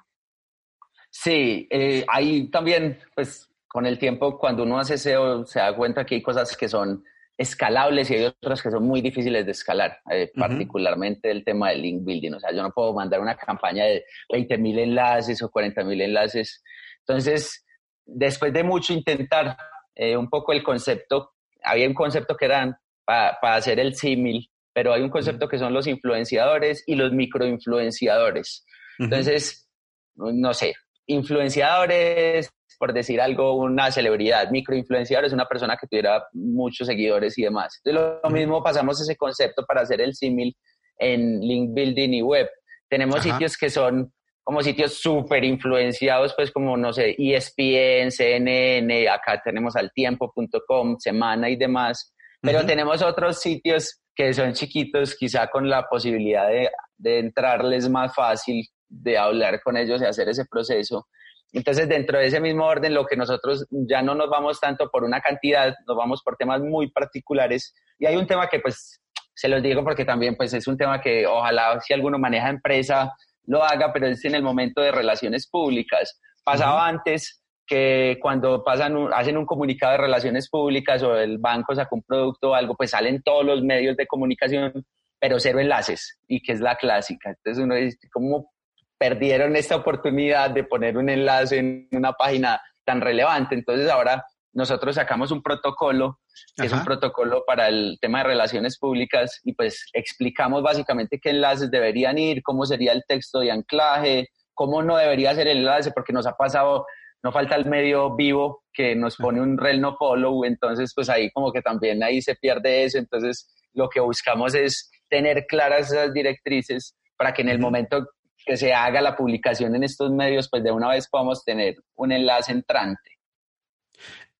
[1.08, 6.04] Sí, eh, ahí también, pues con el tiempo, cuando uno hace SEO, se da cuenta
[6.04, 7.02] que hay cosas que son
[7.38, 11.80] escalables y hay otras que son muy difíciles de escalar, eh, particularmente el tema del
[11.80, 12.34] link building.
[12.34, 16.02] O sea, yo no puedo mandar una campaña de 20 mil enlaces o 40 mil
[16.02, 16.62] enlaces.
[17.06, 17.64] Entonces,
[18.04, 19.56] después de mucho intentar
[19.94, 24.92] eh, un poco el concepto, había un concepto que eran para hacer el símil, pero
[24.92, 28.64] hay un concepto que son los influenciadores y los microinfluenciadores.
[28.96, 29.68] Entonces,
[30.14, 34.52] no sé, influenciadores por decir algo, una celebridad.
[34.52, 37.80] Microinfluenciador es una persona que tuviera muchos seguidores y demás.
[37.82, 40.56] Entonces, lo, mismo pasamos ese concepto para hacer el símil
[40.96, 42.48] en link building y web.
[42.88, 44.12] Tenemos sitios que son
[44.44, 51.56] como sitios súper influenciados, pues como, no sé, ESPN, CNN, acá tenemos altiempo.com, Semana y
[51.56, 57.88] demás, pero tenemos otros sitios que son chiquitos, quizá con la posibilidad de, de entrarles
[57.88, 61.06] más fácil, de hablar con ellos y hacer ese proceso.
[61.52, 65.04] Entonces, dentro de ese mismo orden, lo que nosotros ya no nos vamos tanto por
[65.04, 67.72] una cantidad, nos vamos por temas muy particulares.
[67.96, 69.00] Y hay un tema que, pues,
[69.36, 73.12] se los digo porque también, pues, es un tema que ojalá si alguno maneja empresa
[73.44, 76.20] lo haga, pero es en el momento de relaciones públicas.
[76.42, 81.90] Pasaba antes que cuando pasan hacen un comunicado de relaciones públicas o el banco saca
[81.92, 84.84] un producto o algo, pues salen todos los medios de comunicación,
[85.20, 87.30] pero cero enlaces, y que es la clásica.
[87.30, 88.50] Entonces uno dice, ¿cómo
[88.98, 93.54] perdieron esta oportunidad de poner un enlace en una página tan relevante.
[93.54, 96.18] Entonces ahora nosotros sacamos un protocolo,
[96.56, 101.30] que es un protocolo para el tema de relaciones públicas y pues explicamos básicamente qué
[101.30, 105.92] enlaces deberían ir, cómo sería el texto de anclaje, cómo no debería ser el enlace,
[105.92, 106.86] porque nos ha pasado,
[107.22, 111.30] no falta el medio vivo que nos pone un rel no follow, entonces pues ahí
[111.32, 116.12] como que también ahí se pierde eso, entonces lo que buscamos es tener claras esas
[116.12, 118.08] directrices para que en el momento
[118.44, 122.12] que se haga la publicación en estos medios, pues de una vez podamos tener un
[122.12, 123.18] enlace entrante.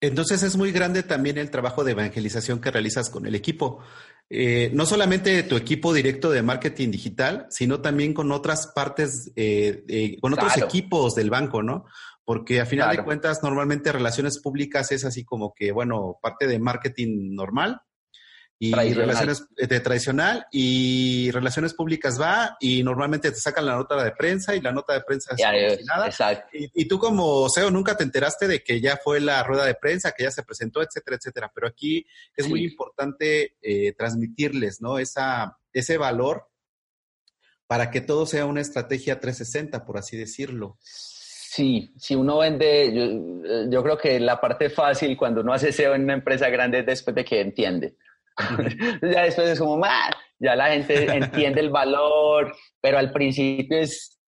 [0.01, 3.81] Entonces es muy grande también el trabajo de evangelización que realizas con el equipo.
[4.31, 10.17] Eh, no solamente tu equipo directo de marketing digital, sino también con otras partes, eh,
[10.21, 11.87] con otros equipos del banco, ¿no?
[12.29, 16.59] Porque a final de cuentas, normalmente relaciones públicas es así como que, bueno, parte de
[16.59, 17.81] marketing normal,
[18.59, 24.05] y relaciones de eh, tradicional y relaciones públicas va y normalmente te sacan la nota
[24.05, 26.11] de prensa y la nota de prensa es nada.
[26.53, 30.13] Y, tú como CEO nunca te enteraste de que ya fue la rueda de prensa,
[30.13, 31.51] que ya se presentó, etcétera, etcétera.
[31.55, 32.05] Pero aquí
[32.37, 34.99] es muy importante eh, transmitirles, ¿no?
[34.99, 36.47] Esa, ese valor
[37.67, 40.77] para que todo sea una estrategia 360, por así decirlo.
[41.59, 45.97] Sí, si uno vende, yo, yo creo que la parte fácil cuando uno hace SEO
[45.97, 47.97] en una empresa grande es después de que entiende.
[49.03, 49.85] ya después es como,
[50.39, 54.21] ya la gente entiende el valor, pero al principio es,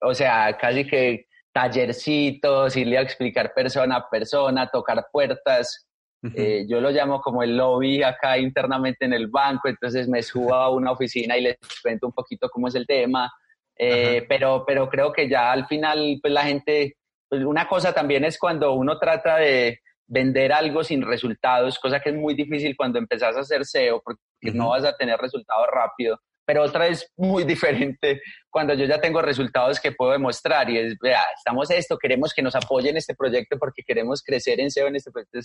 [0.00, 5.88] o sea, casi que tallercitos, irle a explicar persona a persona, tocar puertas.
[6.36, 10.54] Eh, yo lo llamo como el lobby acá internamente en el banco, entonces me subo
[10.54, 13.28] a una oficina y les cuento un poquito cómo es el tema.
[13.78, 16.96] Eh, pero, pero creo que ya al final, pues la gente,
[17.28, 22.10] pues una cosa también es cuando uno trata de, vender algo sin resultados, cosa que
[22.10, 24.20] es muy difícil cuando empezás a hacer SEO porque
[24.52, 26.18] no vas a tener resultados rápido.
[26.44, 30.96] Pero otra es muy diferente cuando yo ya tengo resultados que puedo demostrar y es,
[31.00, 34.96] vea, estamos esto, queremos que nos apoyen este proyecto porque queremos crecer en SEO en
[34.96, 35.40] este proyecto.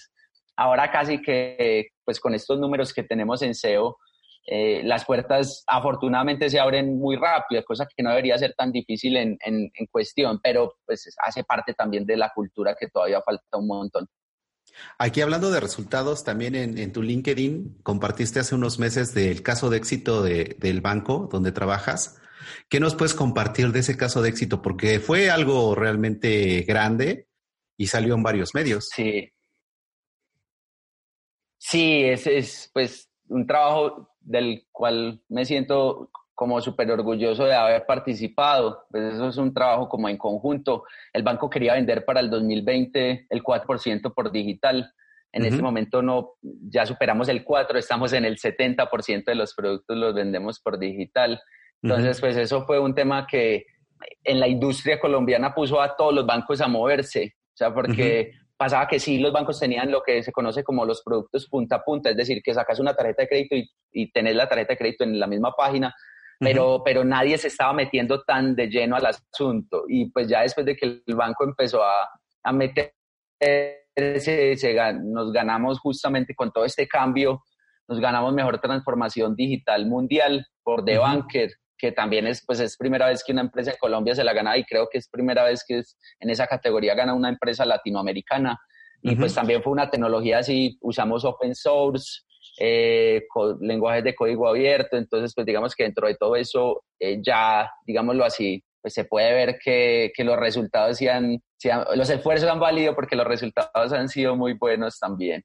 [0.56, 3.98] Ahora casi que, pues con estos números que tenemos en SEO,
[4.46, 9.18] eh, las puertas afortunadamente se abren muy rápido, cosa que no debería ser tan difícil
[9.18, 13.58] en, en, en cuestión, pero pues hace parte también de la cultura que todavía falta
[13.58, 14.08] un montón.
[14.98, 19.78] Aquí hablando de resultados, también en, tu LinkedIn compartiste hace unos meses del caso de
[19.78, 22.22] éxito del banco donde trabajas.
[22.70, 24.62] ¿Qué nos puedes compartir de ese caso de éxito?
[24.62, 27.28] Porque fue algo realmente grande
[27.78, 28.90] y salió en varios medios.
[28.94, 29.30] Sí.
[31.58, 37.86] Sí, es, es pues un trabajo del cual me siento como súper orgulloso de haber
[37.86, 38.86] participado.
[38.90, 40.86] Pues eso es un trabajo como en conjunto.
[41.14, 44.92] El banco quería vender para el 2020 el 4% por digital.
[45.34, 49.96] En este momento no, ya superamos el 4, estamos en el 70% de los productos
[49.96, 51.40] los vendemos por digital.
[51.82, 53.66] Entonces, pues eso fue un tema que
[54.24, 57.36] en la industria colombiana puso a todos los bancos a moverse.
[57.54, 61.02] O sea, porque pasaba que sí, los bancos tenían lo que se conoce como los
[61.02, 64.36] productos punta a punta, es decir, que sacas una tarjeta de crédito y, y tenés
[64.36, 65.96] la tarjeta de crédito en la misma página,
[66.40, 69.86] pero, pero nadie se estaba metiendo tan de lleno al asunto.
[69.88, 72.08] Y pues ya después de que el banco empezó a,
[72.44, 72.94] a meterse,
[75.06, 77.42] nos ganamos justamente con todo este cambio
[77.92, 83.08] nos ganamos mejor transformación digital mundial por The Banker, que también es, pues es primera
[83.08, 85.66] vez que una empresa en Colombia se la gana y creo que es primera vez
[85.68, 88.60] que es, en esa categoría gana una empresa latinoamericana.
[89.02, 92.22] Y pues también fue una tecnología así, usamos open source,
[92.60, 93.24] eh,
[93.60, 98.24] lenguajes de código abierto, entonces pues digamos que dentro de todo eso eh, ya, digámoslo
[98.24, 102.94] así, pues se puede ver que, que los resultados sean, sean, los esfuerzos han valido
[102.94, 105.44] porque los resultados han sido muy buenos también.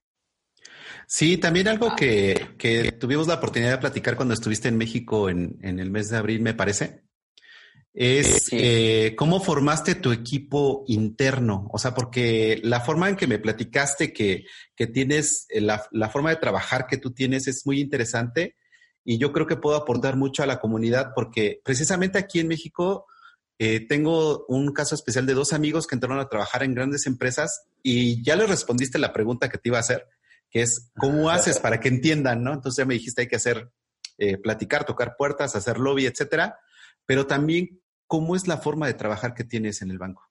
[1.07, 5.57] Sí, también algo que, que, tuvimos la oportunidad de platicar cuando estuviste en México en,
[5.63, 7.05] en el mes de abril, me parece,
[7.97, 11.67] es eh, cómo formaste tu equipo interno.
[11.73, 14.45] O sea, porque la forma en que me platicaste que,
[14.77, 18.55] que tienes, eh, la, la, forma de trabajar que tú tienes es muy interesante
[19.03, 23.07] y yo creo que puedo aportar mucho a la comunidad porque precisamente aquí en México
[23.59, 27.63] eh, tengo un caso especial de dos amigos que entraron a trabajar en grandes empresas
[27.83, 30.07] y ya le respondiste la pregunta que te iba a hacer,
[30.57, 32.43] que es, ¿cómo haces para que entiendan?
[32.43, 32.55] ¿no?
[32.55, 33.69] Entonces ya me dijiste, hay que hacer,
[34.17, 36.59] eh, platicar, tocar puertas, hacer lobby, etcétera,
[37.05, 40.27] pero también, ¿cómo es la forma de trabajar que tienes en el banco?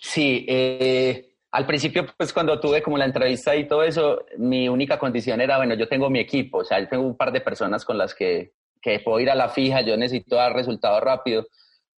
[0.00, 4.98] Sí, eh, al principio, pues cuando tuve como la entrevista y todo eso, mi única
[4.98, 7.84] condición era, bueno, yo tengo mi equipo, o sea, yo tengo un par de personas
[7.84, 11.46] con las que, que puedo ir a la fija, yo necesito dar resultados rápido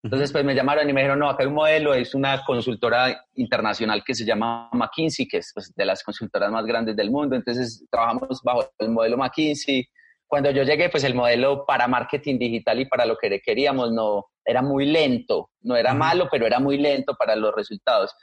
[0.04, 3.24] entonces, pues me llamaron y me dijeron, no, acá hay un modelo, es una consultora
[3.36, 7.34] internacional que se llama McKinsey, que es pues, de las consultoras más grandes del mundo.
[7.34, 9.88] Entonces, trabajamos bajo el modelo McKinsey.
[10.26, 14.26] Cuando yo llegué, pues el modelo para marketing digital y para lo que queríamos no
[14.44, 15.48] era muy lento.
[15.62, 18.14] No era malo, pero era muy lento para los resultados.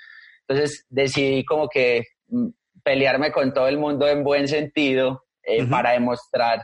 [0.47, 2.49] Entonces, decidí como que mm,
[2.83, 6.63] pelearme con todo el mundo en buen sentido eh, para demostrar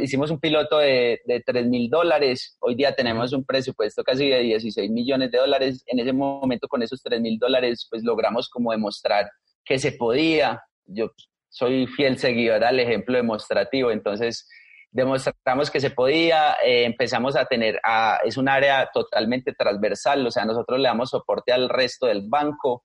[0.00, 4.40] hicimos un piloto de, de 3 mil dólares, hoy día tenemos un presupuesto casi de
[4.40, 8.72] 16 millones de dólares, en ese momento con esos 3 mil dólares pues logramos como
[8.72, 9.30] demostrar
[9.64, 11.10] que se podía, yo
[11.48, 14.48] soy fiel seguidor al ejemplo demostrativo, entonces
[14.90, 17.80] demostramos que se podía, eh, empezamos a tener,
[18.24, 22.84] es un área totalmente transversal, o sea, nosotros le damos soporte al resto del banco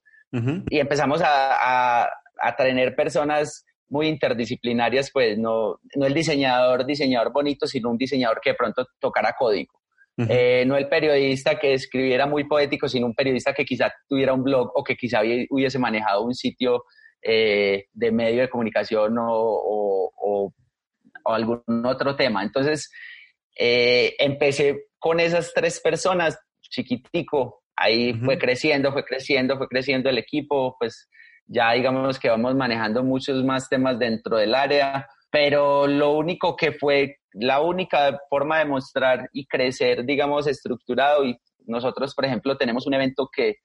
[0.68, 7.32] y empezamos a, a, a tener personas muy interdisciplinarias, pues no, no el diseñador, diseñador
[7.32, 9.80] bonito, sino un diseñador que de pronto tocara código.
[10.18, 14.42] Eh, no el periodista que escribiera muy poético, sino un periodista que quizá tuviera un
[14.42, 15.20] blog o que quizá
[15.50, 16.84] hubiese manejado un sitio
[17.20, 20.54] eh, de medio de comunicación o, o,
[21.24, 22.42] algún otro tema.
[22.42, 22.90] Entonces,
[23.58, 30.18] eh, empecé con esas tres personas, chiquitico, ahí fue creciendo, fue creciendo, fue creciendo el
[30.18, 31.10] equipo, pues
[31.46, 36.72] ya digamos que vamos manejando muchos más temas dentro del área, pero lo único que
[36.72, 42.86] fue la única forma de mostrar y crecer, digamos, estructurado y nosotros, por ejemplo, tenemos
[42.86, 43.56] un evento que,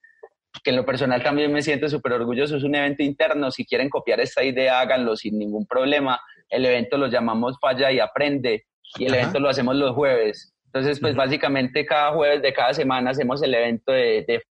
[0.62, 3.88] que en lo personal también me siento súper orgulloso, es un evento interno, si quieren
[3.88, 6.20] copiar esta idea, háganlo sin ningún problema.
[6.48, 8.66] El evento lo llamamos Falla y Aprende
[8.98, 10.52] y el evento lo hacemos los jueves.
[10.66, 14.42] Entonces, pues básicamente cada jueves de cada semana hacemos el evento de, de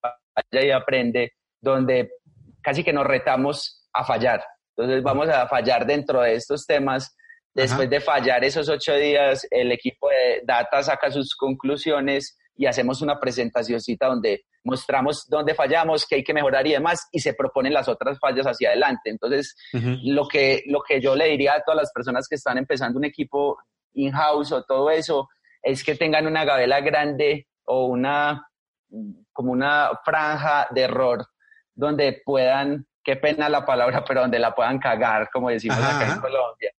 [0.00, 2.10] Falla y Aprende, donde
[2.62, 4.44] casi que nos retamos a fallar.
[4.76, 7.16] Entonces vamos a fallar dentro de estos temas.
[7.52, 13.02] Después de fallar esos ocho días, el equipo de data saca sus conclusiones y hacemos
[13.02, 17.72] una presentacióncita donde mostramos dónde fallamos, qué hay que mejorar y demás, y se proponen
[17.72, 19.10] las otras fallas hacia adelante.
[19.10, 22.98] Entonces, lo, que, lo que yo le diría a todas las personas que están empezando
[22.98, 23.58] un equipo
[23.94, 25.28] in-house o todo eso,
[25.62, 28.46] es que tengan una gavela grande o una
[29.32, 31.26] como una franja de error
[31.74, 36.20] donde puedan, qué pena la palabra, pero donde la puedan cagar, como decimos acá en
[36.20, 36.72] Colombia.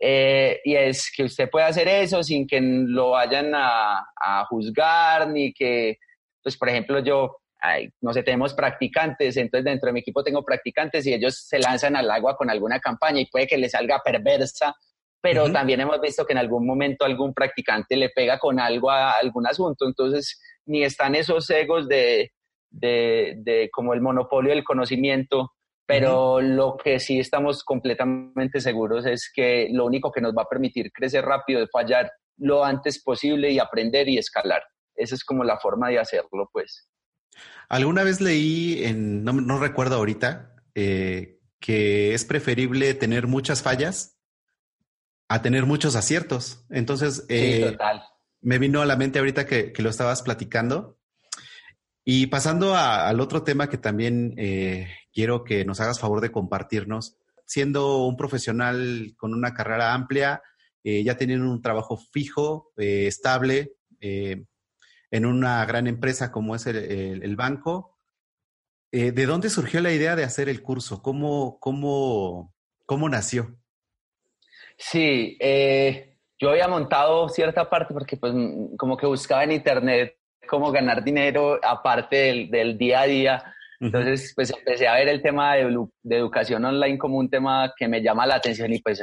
[0.00, 4.04] Eh, y es que usted puede hacer eso sin que lo vayan a,
[4.48, 5.98] juzgar, ni que,
[6.42, 7.38] pues por ejemplo, yo,
[8.00, 11.96] no sé, tenemos practicantes, entonces dentro de mi equipo tengo practicantes y ellos se lanzan
[11.96, 14.74] al agua con alguna campaña y puede que les salga perversa,
[15.20, 19.12] pero también hemos visto que en algún momento algún practicante le pega con algo a
[19.12, 22.30] algún asunto, entonces ni están esos egos de,
[22.70, 25.52] de, como el monopolio del conocimiento,
[25.86, 30.48] pero lo que sí estamos completamente seguros es que lo único que nos va a
[30.48, 34.62] permitir crecer rápido es fallar lo antes posible y aprender y escalar.
[34.94, 36.88] Esa es como la forma de hacerlo, pues.
[37.68, 44.18] Alguna vez leí, en, no, recuerdo ahorita, eh, que es preferible tener muchas fallas
[45.28, 46.66] a tener muchos aciertos.
[46.70, 47.76] Entonces, eh,
[48.40, 50.97] me vino a la mente ahorita que, que, lo estabas platicando,
[52.10, 57.18] y pasando al otro tema que también eh, quiero que nos hagas favor de compartirnos,
[57.44, 60.42] siendo un profesional con una carrera amplia,
[60.84, 67.36] eh, ya teniendo un trabajo fijo, eh, estable, en una gran empresa como es el,
[67.36, 67.98] banco,
[68.90, 71.02] ¿de dónde surgió la idea de hacer el curso?
[71.02, 72.54] ¿Cómo, cómo,
[72.86, 73.54] cómo nació?
[74.78, 75.36] Sí,
[76.38, 78.32] yo había montado cierta parte porque pues
[78.78, 80.17] como que buscaba en internet
[80.48, 83.54] cómo ganar dinero aparte del, del día a día.
[83.80, 87.86] Entonces, pues empecé a ver el tema de, de, educación online como un tema que
[87.86, 89.00] me llama la atención y pues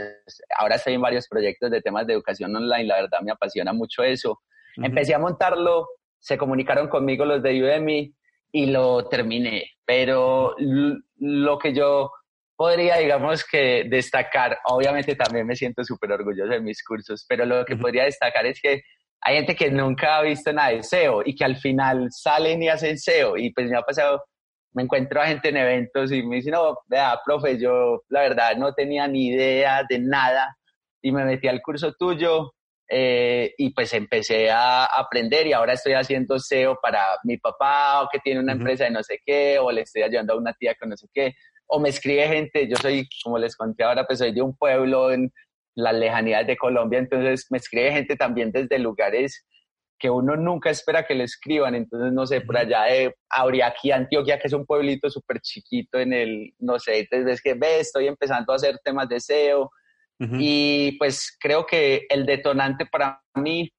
[0.59, 4.03] ahora estoy en varios proyectos de temas de educación online, la verdad me apasiona mucho
[4.03, 4.41] eso.
[4.75, 5.87] Empecé a montarlo,
[6.19, 8.13] se comunicaron conmigo los de Udemy
[8.51, 12.11] y lo terminé, pero lo que yo
[12.57, 17.65] podría, digamos que destacar, obviamente también me siento súper orgulloso de mis cursos, pero lo
[17.65, 18.81] que podría destacar es que
[19.25, 22.69] hay gente que nunca ha visto nada de SEO y que al final salen y
[22.69, 23.37] hacen SEO.
[23.37, 24.23] Y pues me ha pasado,
[24.73, 28.55] me encuentro a gente en eventos y me dicen, no, vea, profe, yo la verdad
[28.55, 30.55] no tenía ni idea de nada
[31.01, 32.53] y me metí al curso tuyo
[32.87, 38.09] eh, y pues empecé a aprender y ahora estoy haciendo SEO para mi papá o
[38.11, 40.75] que tiene una empresa de no sé qué o le estoy ayudando a una tía
[40.79, 41.33] con no sé qué
[41.67, 45.11] o me escribe gente, yo soy, como les conté ahora, pues soy de un pueblo
[45.11, 45.31] en
[45.75, 49.45] las lejanías de Colombia, entonces me escribe gente también desde lugares
[49.97, 54.39] que uno nunca espera que le escriban, entonces no sé, por allá de Auriaquí, Antioquia,
[54.39, 58.07] que es un pueblito súper chiquito en el, no sé, entonces ves que ve, estoy
[58.07, 59.71] empezando a hacer temas de SEO
[60.17, 63.69] y pues creo que el detonante para mí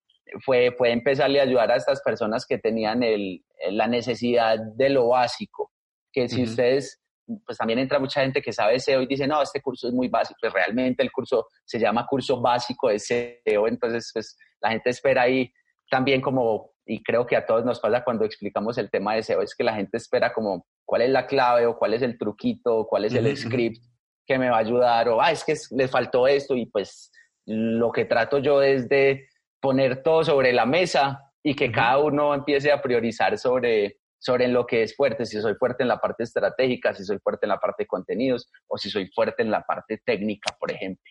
[0.44, 5.08] fue, fue empezarle a ayudar a estas personas que tenían el, la necesidad de lo
[5.08, 5.72] básico,
[6.12, 7.00] que si ustedes
[7.44, 10.08] pues también entra mucha gente que sabe SEO y dice, no, este curso es muy
[10.08, 14.90] básico, pues realmente el curso se llama curso básico de SEO, entonces pues la gente
[14.90, 15.52] espera ahí
[15.90, 19.42] también como, y creo que a todos nos pasa cuando explicamos el tema de SEO,
[19.42, 22.76] es que la gente espera como cuál es la clave o cuál es el truquito
[22.76, 23.82] o cuál es el script
[24.26, 27.10] que me va a ayudar o, ah, es que le faltó esto y pues
[27.46, 29.28] lo que trato yo es de
[29.60, 34.66] poner todo sobre la mesa y que cada uno empiece a priorizar sobre, sobre lo
[34.66, 37.60] que es fuerte, si soy fuerte en la parte estratégica, si soy fuerte en la
[37.60, 41.04] parte de contenidos o si soy fuerte en la parte técnica, por ejemplo.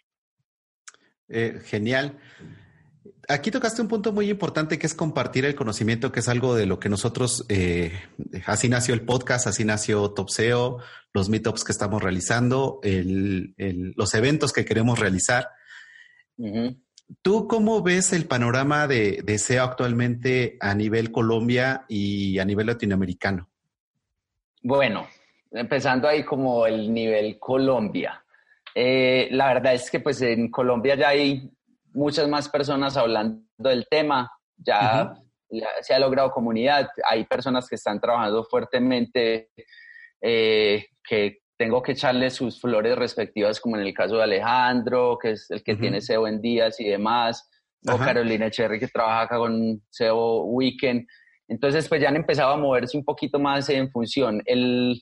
[1.29, 2.19] Eh, genial.
[3.29, 6.65] Aquí tocaste un punto muy importante que es compartir el conocimiento, que es algo de
[6.65, 7.93] lo que nosotros, eh,
[8.45, 10.79] así nació el podcast, así nació Topseo,
[11.13, 15.47] los meetups que estamos realizando, los eventos que queremos realizar.
[17.21, 22.67] ¿Tú cómo ves el panorama de, de, SEO actualmente a nivel Colombia y a nivel
[22.67, 23.47] latinoamericano?
[24.61, 25.07] Bueno,
[25.51, 28.23] empezando ahí como el nivel Colombia.
[28.73, 31.49] Eh, la verdad es que pues en Colombia ya hay
[31.93, 35.15] muchas más personas hablando del tema, ya,
[35.81, 39.51] se ha logrado comunidad, hay personas que están trabajando fuertemente,
[40.19, 45.31] eh, que tengo que echarle sus flores respectivas, como en el caso de Alejandro, que
[45.31, 47.49] es el que tiene SEO en días y demás,
[47.87, 51.05] o Carolina Cherry, que trabaja acá con SEO Weekend.
[51.47, 54.41] Entonces, pues ya han empezado a moverse un poquito más en función.
[54.45, 55.01] El,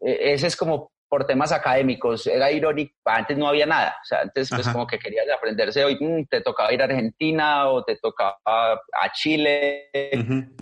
[0.00, 4.22] e, ese es como por temas académicos, era irónico, antes no había nada, o sea,
[4.22, 7.94] antes pues como que querías aprenderse hoy, mm, te tocaba ir a Argentina o te
[7.98, 9.90] tocaba a Chile,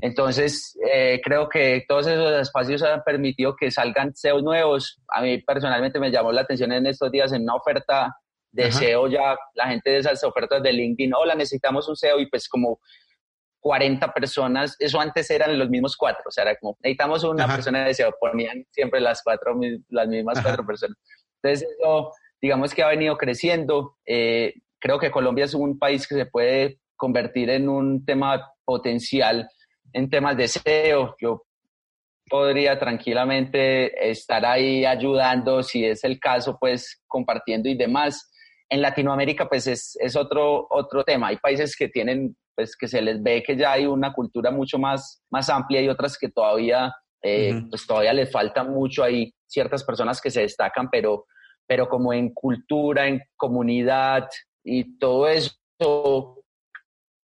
[0.03, 5.39] entonces eh, creo que todos esos espacios han permitido que salgan SEO nuevos, a mí
[5.39, 8.15] personalmente me llamó la atención en estos días en una oferta
[8.51, 12.27] de SEO ya, la gente de esas ofertas de LinkedIn, hola, necesitamos un SEO y
[12.27, 12.79] pues como
[13.63, 17.85] 40 personas, eso antes eran los mismos cuatro, o sea, era como, necesitamos una persona
[17.85, 19.55] de SEO, ponían siempre las cuatro,
[19.89, 20.99] las mismas cuatro personas.
[21.41, 23.97] Entonces, eso, digamos que ha venido creciendo.
[24.05, 29.49] Eh, creo que Colombia es un país que se puede convertir en un tema potencial
[29.93, 31.15] en temas de SEO.
[31.21, 31.45] Yo
[32.29, 38.29] podría tranquilamente estar ahí ayudando, si es el caso, pues compartiendo y demás.
[38.69, 41.29] En Latinoamérica, pues es, es otro, otro tema.
[41.29, 44.79] Hay países que tienen pues que se les ve que ya hay una cultura mucho
[44.79, 49.05] más, más amplia y otras que todavía, eh, pues todavía les falta mucho.
[49.05, 51.27] Hay ciertas personas que se destacan, pero,
[51.67, 54.29] pero como en cultura, en comunidad
[54.65, 56.45] y todo eso,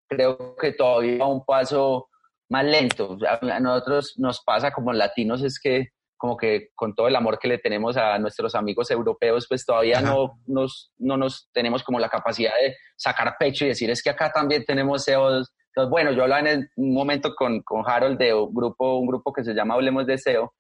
[0.08, 2.10] creo que todavía un paso
[2.50, 3.18] más lento.
[3.28, 7.48] A nosotros nos pasa como latinos es que como que con todo el amor que
[7.48, 12.10] le tenemos a nuestros amigos europeos, pues todavía no nos, no nos tenemos como la
[12.10, 15.30] capacidad de sacar pecho y decir, es que acá también tenemos SEO.
[15.30, 19.32] Entonces, bueno, yo hablaba en un momento con, con Harold de un grupo, un grupo
[19.32, 20.54] que se llama Hablemos de SEO,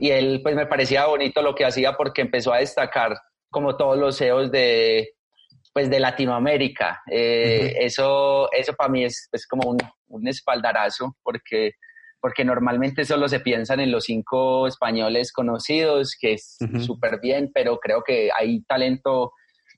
[0.00, 3.16] y él pues me parecía bonito lo que hacía porque empezó a destacar
[3.50, 5.14] como todos los SEOs de,
[5.72, 7.02] pues de Latinoamérica.
[7.10, 9.78] Eh, eso, eso para mí es, es como un,
[10.08, 11.72] un espaldarazo porque
[12.20, 17.78] porque normalmente solo se piensan en los cinco españoles conocidos, que es súper bien, pero
[17.78, 19.32] creo que hay talento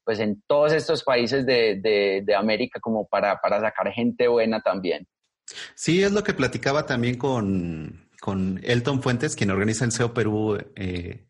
[0.05, 1.81] pues en todos estos países de,
[2.25, 5.07] de, América como para, para, sacar gente buena también.
[5.77, 10.59] Sí, es lo que platicaba también con, con Elton Fuentes, quien organiza el SEO Perú,
[10.75, 11.27] eh,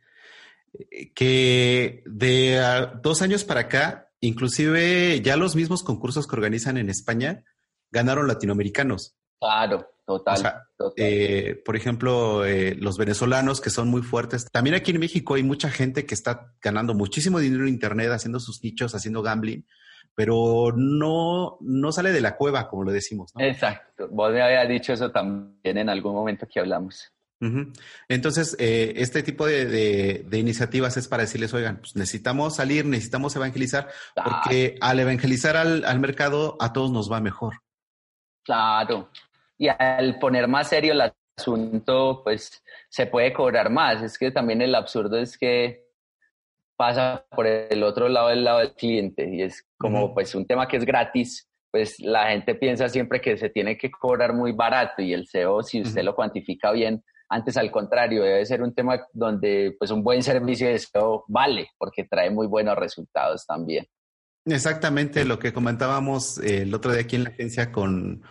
[1.15, 7.45] que de dos años para acá inclusive ya los mismos concursos que organizan en España
[7.91, 9.17] ganaron latinoamericanos.
[9.43, 10.63] Claro, total.
[10.97, 14.49] Eh, por ejemplo, eh, los venezolanos que son muy fuertes.
[14.53, 18.39] También aquí en México hay mucha gente que está ganando muchísimo dinero en Internet, haciendo
[18.39, 19.67] sus nichos, haciendo gambling,
[20.15, 23.33] pero no, no sale de la cueva, como lo decimos.
[23.37, 24.07] Exacto.
[24.13, 27.13] Vos me habías dicho eso también en algún momento que hablamos.
[28.09, 33.89] Entonces, eh, este tipo de, iniciativas es para decirles, oigan, pues necesitamos salir, necesitamos evangelizar,
[34.15, 37.55] porque al evangelizar al, al mercado a todos nos va mejor.
[38.45, 39.11] Claro,
[39.63, 44.03] y al poner más serio el asunto, pues se puede cobrar más.
[44.03, 45.85] Es que también el absurdo es que
[46.77, 50.67] pasa por el otro lado del lado del cliente y es como pues un tema
[50.67, 55.01] que es gratis, pues la gente piensa siempre que se tiene que cobrar muy barato
[55.01, 59.07] y el SEO, si usted lo cuantifica bien, antes al contrario, debe ser un tema
[59.13, 63.87] donde pues un buen servicio de SEO vale porque trae muy buenos resultados también.
[64.45, 68.25] Exactamente lo que comentábamos eh, el otro día aquí en la agencia con,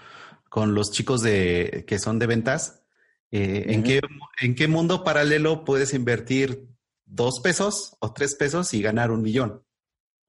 [0.52, 2.84] con los chicos de, que son de ventas.
[3.32, 4.02] Eh, ¿en, qué,
[4.42, 6.68] ¿En qué mundo paralelo puedes invertir
[7.06, 9.64] dos pesos o tres pesos y ganar un millón?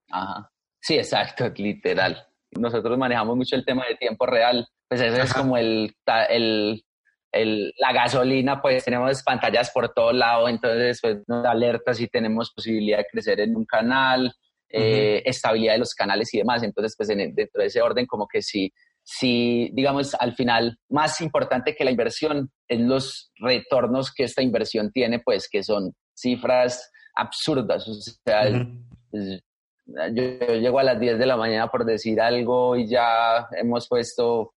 [0.09, 0.53] Ajá.
[0.81, 2.25] Sí, exacto, literal.
[2.53, 4.69] Nosotros manejamos mucho el tema de tiempo real.
[4.87, 5.93] Pues eso es como el,
[6.29, 6.85] el,
[7.33, 12.53] el, la gasolina, pues tenemos pantallas por todo lado, entonces pues nos alerta si tenemos
[12.53, 14.33] posibilidad de crecer en un canal,
[14.69, 16.63] eh, estabilidad de los canales y demás.
[16.63, 18.73] Entonces, pues dentro de ese orden, como que sí,
[19.05, 24.91] sí, digamos, al final, más importante que la inversión es los retornos que esta inversión
[24.93, 27.89] tiene, pues que son cifras absurdas.
[27.89, 28.67] O sea,
[29.11, 29.43] pues,
[29.87, 34.55] yo, llego a las 10 de la mañana por decir algo y ya hemos puesto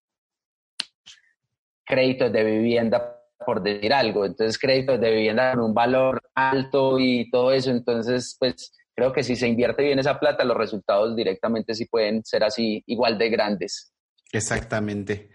[1.84, 4.24] créditos de vivienda por decir algo.
[4.24, 7.70] Entonces, créditos de vivienda con un valor alto y todo eso.
[7.70, 12.24] Entonces, pues creo que si se invierte bien esa plata, los resultados directamente sí pueden
[12.24, 13.93] ser así igual de grandes.
[14.38, 15.30] Exactamente.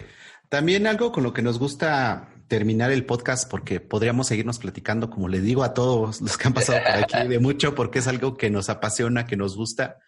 [0.49, 5.27] También algo con lo que nos gusta terminar el podcast, porque podríamos seguirnos platicando, como
[5.29, 8.35] le digo a todos los que han pasado por aquí, de mucho, porque es algo
[8.35, 9.99] que nos apasiona, que nos gusta.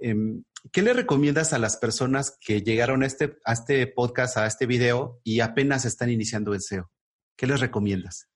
[0.00, 0.42] Em,
[0.72, 4.66] ¿Qué le recomiendas a las personas que llegaron a este, a este podcast, a este
[4.66, 6.90] video y apenas están iniciando el SEO?
[7.36, 8.28] ¿Qué les recomiendas?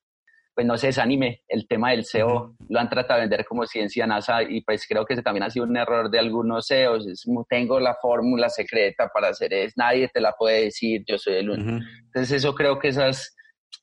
[0.61, 1.41] Pues no se desanime.
[1.49, 5.07] El tema del SEO lo han tratado de vender como ciencia NASA y pues creo
[5.07, 7.07] que ese también ha sido un error de algunos SEOs.
[7.07, 11.37] Es, tengo la fórmula secreta para hacer eso, nadie te la puede decir, yo soy
[11.37, 11.83] el único.
[12.05, 13.35] Entonces eso creo que esas,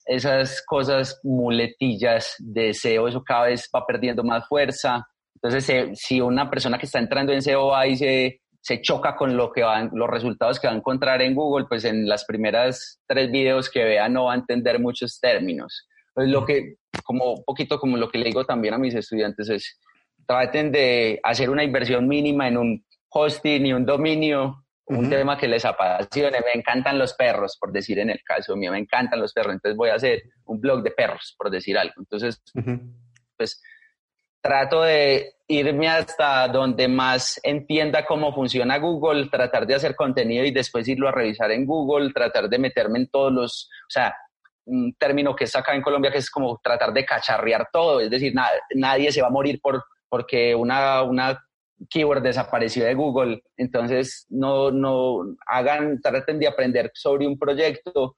[0.05, 5.03] esas cosas muletillas de SEO, eso cada vez va perdiendo más fuerza.
[5.34, 9.15] Entonces eh, si una persona que está entrando en SEO va y se, se choca
[9.15, 12.23] con lo que van, los resultados que va a encontrar en Google, pues en las
[12.25, 15.88] primeras tres videos que vea no va a entender muchos términos.
[16.18, 19.49] Pues lo que, como un poquito como lo que le digo también a mis estudiantes
[19.49, 19.80] es,
[20.26, 25.47] traten de hacer una inversión mínima en un hosting y un dominio, un tema que
[25.47, 26.39] les apasione.
[26.39, 29.78] Me encantan los perros, por decir en el caso mío, me encantan los perros, entonces
[29.78, 31.93] voy a hacer un blog de perros, por decir algo.
[31.99, 32.41] Entonces,
[33.38, 33.61] pues
[34.41, 40.49] trato de irme hasta donde más entienda cómo funciona Google, tratar de hacer contenido y
[40.51, 44.15] después irlo a revisar en Google, tratar de meterme en todos los, o sea,
[44.68, 48.09] un término que es acá en Colombia que es como tratar de cacharrear todo, es
[48.09, 48.34] decir,
[48.76, 51.43] nadie se va a morir por, porque una, una
[51.89, 58.18] keyword desapareció de Google, entonces no, no hagan, traten de aprender sobre un proyecto.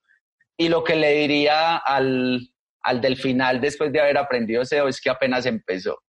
[0.58, 2.41] Y lo que le diría al,
[2.82, 6.00] al del final después de haber aprendido SEO es que apenas empezó.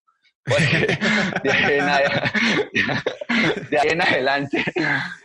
[1.42, 1.88] de ahí, en
[4.00, 4.64] adelante,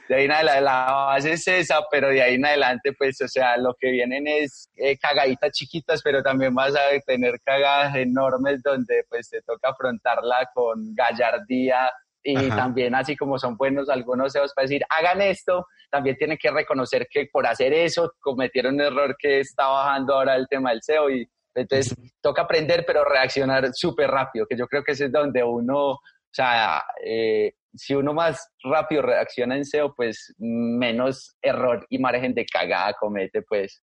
[0.09, 3.27] de ahí en adelante, la base es esa, pero de ahí en adelante, pues, o
[3.27, 8.61] sea, lo que vienen es eh, cagaditas chiquitas, pero también vas a tener cagadas enormes
[8.61, 11.89] donde, pues, te toca afrontarla con gallardía
[12.27, 16.49] y también, así como son buenos algunos CEOs para decir, hagan esto, también tienen que
[16.49, 20.81] reconocer que por hacer eso cometieron un error que está bajando ahora el tema del
[20.81, 25.11] SEO y entonces, toca aprender, pero reaccionar súper rápido, que yo creo que ese es
[25.11, 26.01] donde uno, o
[26.31, 32.45] sea, eh, si uno más rápido reacciona en SEO, pues menos error y margen de
[32.45, 33.81] cagada comete, pues.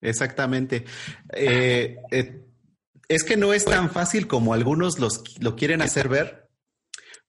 [0.00, 0.84] Exactamente.
[1.32, 2.44] Eh, eh,
[3.08, 6.48] es que no es tan fácil como algunos los, lo quieren hacer ver,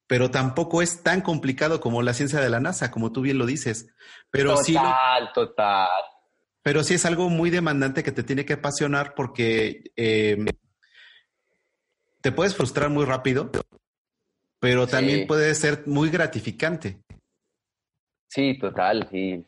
[0.07, 3.45] pero tampoco es tan complicado como la ciencia de la NASA, como tú bien lo
[3.45, 3.93] dices.
[4.31, 5.89] Pero total, total.
[6.63, 10.45] Pero sí es algo muy demandante que te tiene que apasionar porque em,
[12.21, 13.51] te puedes frustrar muy rápido,
[14.59, 17.01] pero también puede ser muy gratificante.
[18.29, 19.09] Sí, total.
[19.11, 19.45] Y,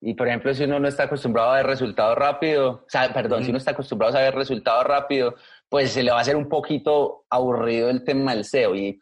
[0.00, 3.42] y por ejemplo, si uno no está acostumbrado a ver resultados rápido, o sea, perdón,
[3.42, 5.34] si uno está acostumbrado a ver resultados rápido,
[5.68, 8.76] pues se le va a hacer un poquito aburrido el tema del SEO.
[8.76, 9.00] Y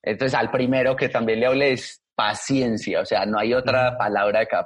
[0.00, 4.46] Entonces, al primero que también le hable es paciencia, o sea, no hay otra palabra
[4.46, 4.56] que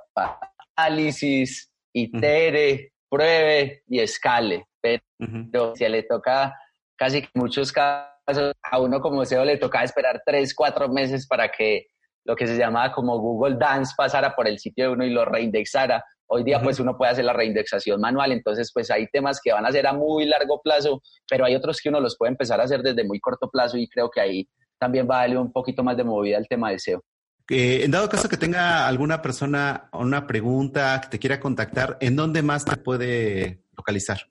[0.77, 4.67] análisis, itere, pruebe y escale.
[4.81, 6.55] Pero si le toca
[6.97, 11.49] casi que muchos casos, a uno como SEO le toca esperar tres, cuatro meses para
[11.51, 11.87] que
[12.25, 15.25] lo que se llamaba como Google Dance pasara por el sitio de uno y lo
[15.25, 16.05] reindexara.
[16.27, 19.67] Hoy día pues uno puede hacer la reindexación manual, entonces pues hay temas que van
[19.67, 22.65] a ser a muy largo plazo, pero hay otros que uno los puede empezar a
[22.65, 25.85] hacer desde muy corto plazo y creo que ahí también va a darle un poquito
[25.85, 27.03] más de movida al tema de SEO.
[27.49, 32.43] En dado caso que tenga alguna persona una pregunta que te quiera contactar, ¿en dónde
[32.43, 34.29] más te puede localizar?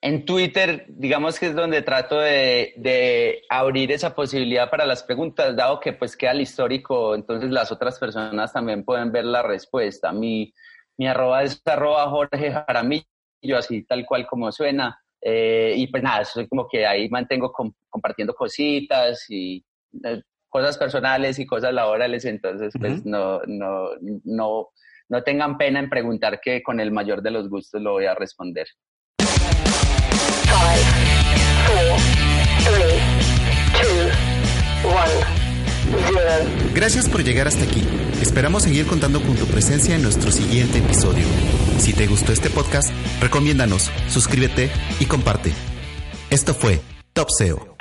[0.00, 5.80] En Twitter, digamos que es donde trato de, abrir esa posibilidad para las preguntas, dado
[5.80, 10.12] que pues queda el histórico, entonces las otras personas también pueden ver la respuesta.
[10.12, 10.54] Mi,
[10.96, 15.02] mi arroba es arroba Jorge Jaramillo, así tal cual como suena.
[15.20, 17.52] Eh, y pues nada, soy como que ahí mantengo
[17.90, 19.64] compartiendo cositas y eh,
[20.48, 23.90] cosas personales y cosas laborales, entonces pues no, no,
[24.24, 24.68] no,
[25.08, 28.14] no tengan pena en preguntar que con el mayor de los gustos lo voy a
[28.14, 28.66] responder.
[36.74, 37.86] Gracias por llegar hasta aquí.
[38.20, 41.24] Esperamos seguir contando con tu presencia en nuestro siguiente episodio.
[41.78, 44.70] Si te gustó este podcast, recomiéndanos, suscríbete
[45.00, 45.52] y comparte.
[46.30, 46.80] Esto fue
[47.14, 47.76] Top SEO.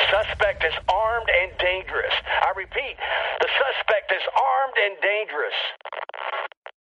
[1.59, 2.13] dangerous.
[2.41, 2.95] I repeat,
[3.41, 5.57] the suspect is armed and dangerous.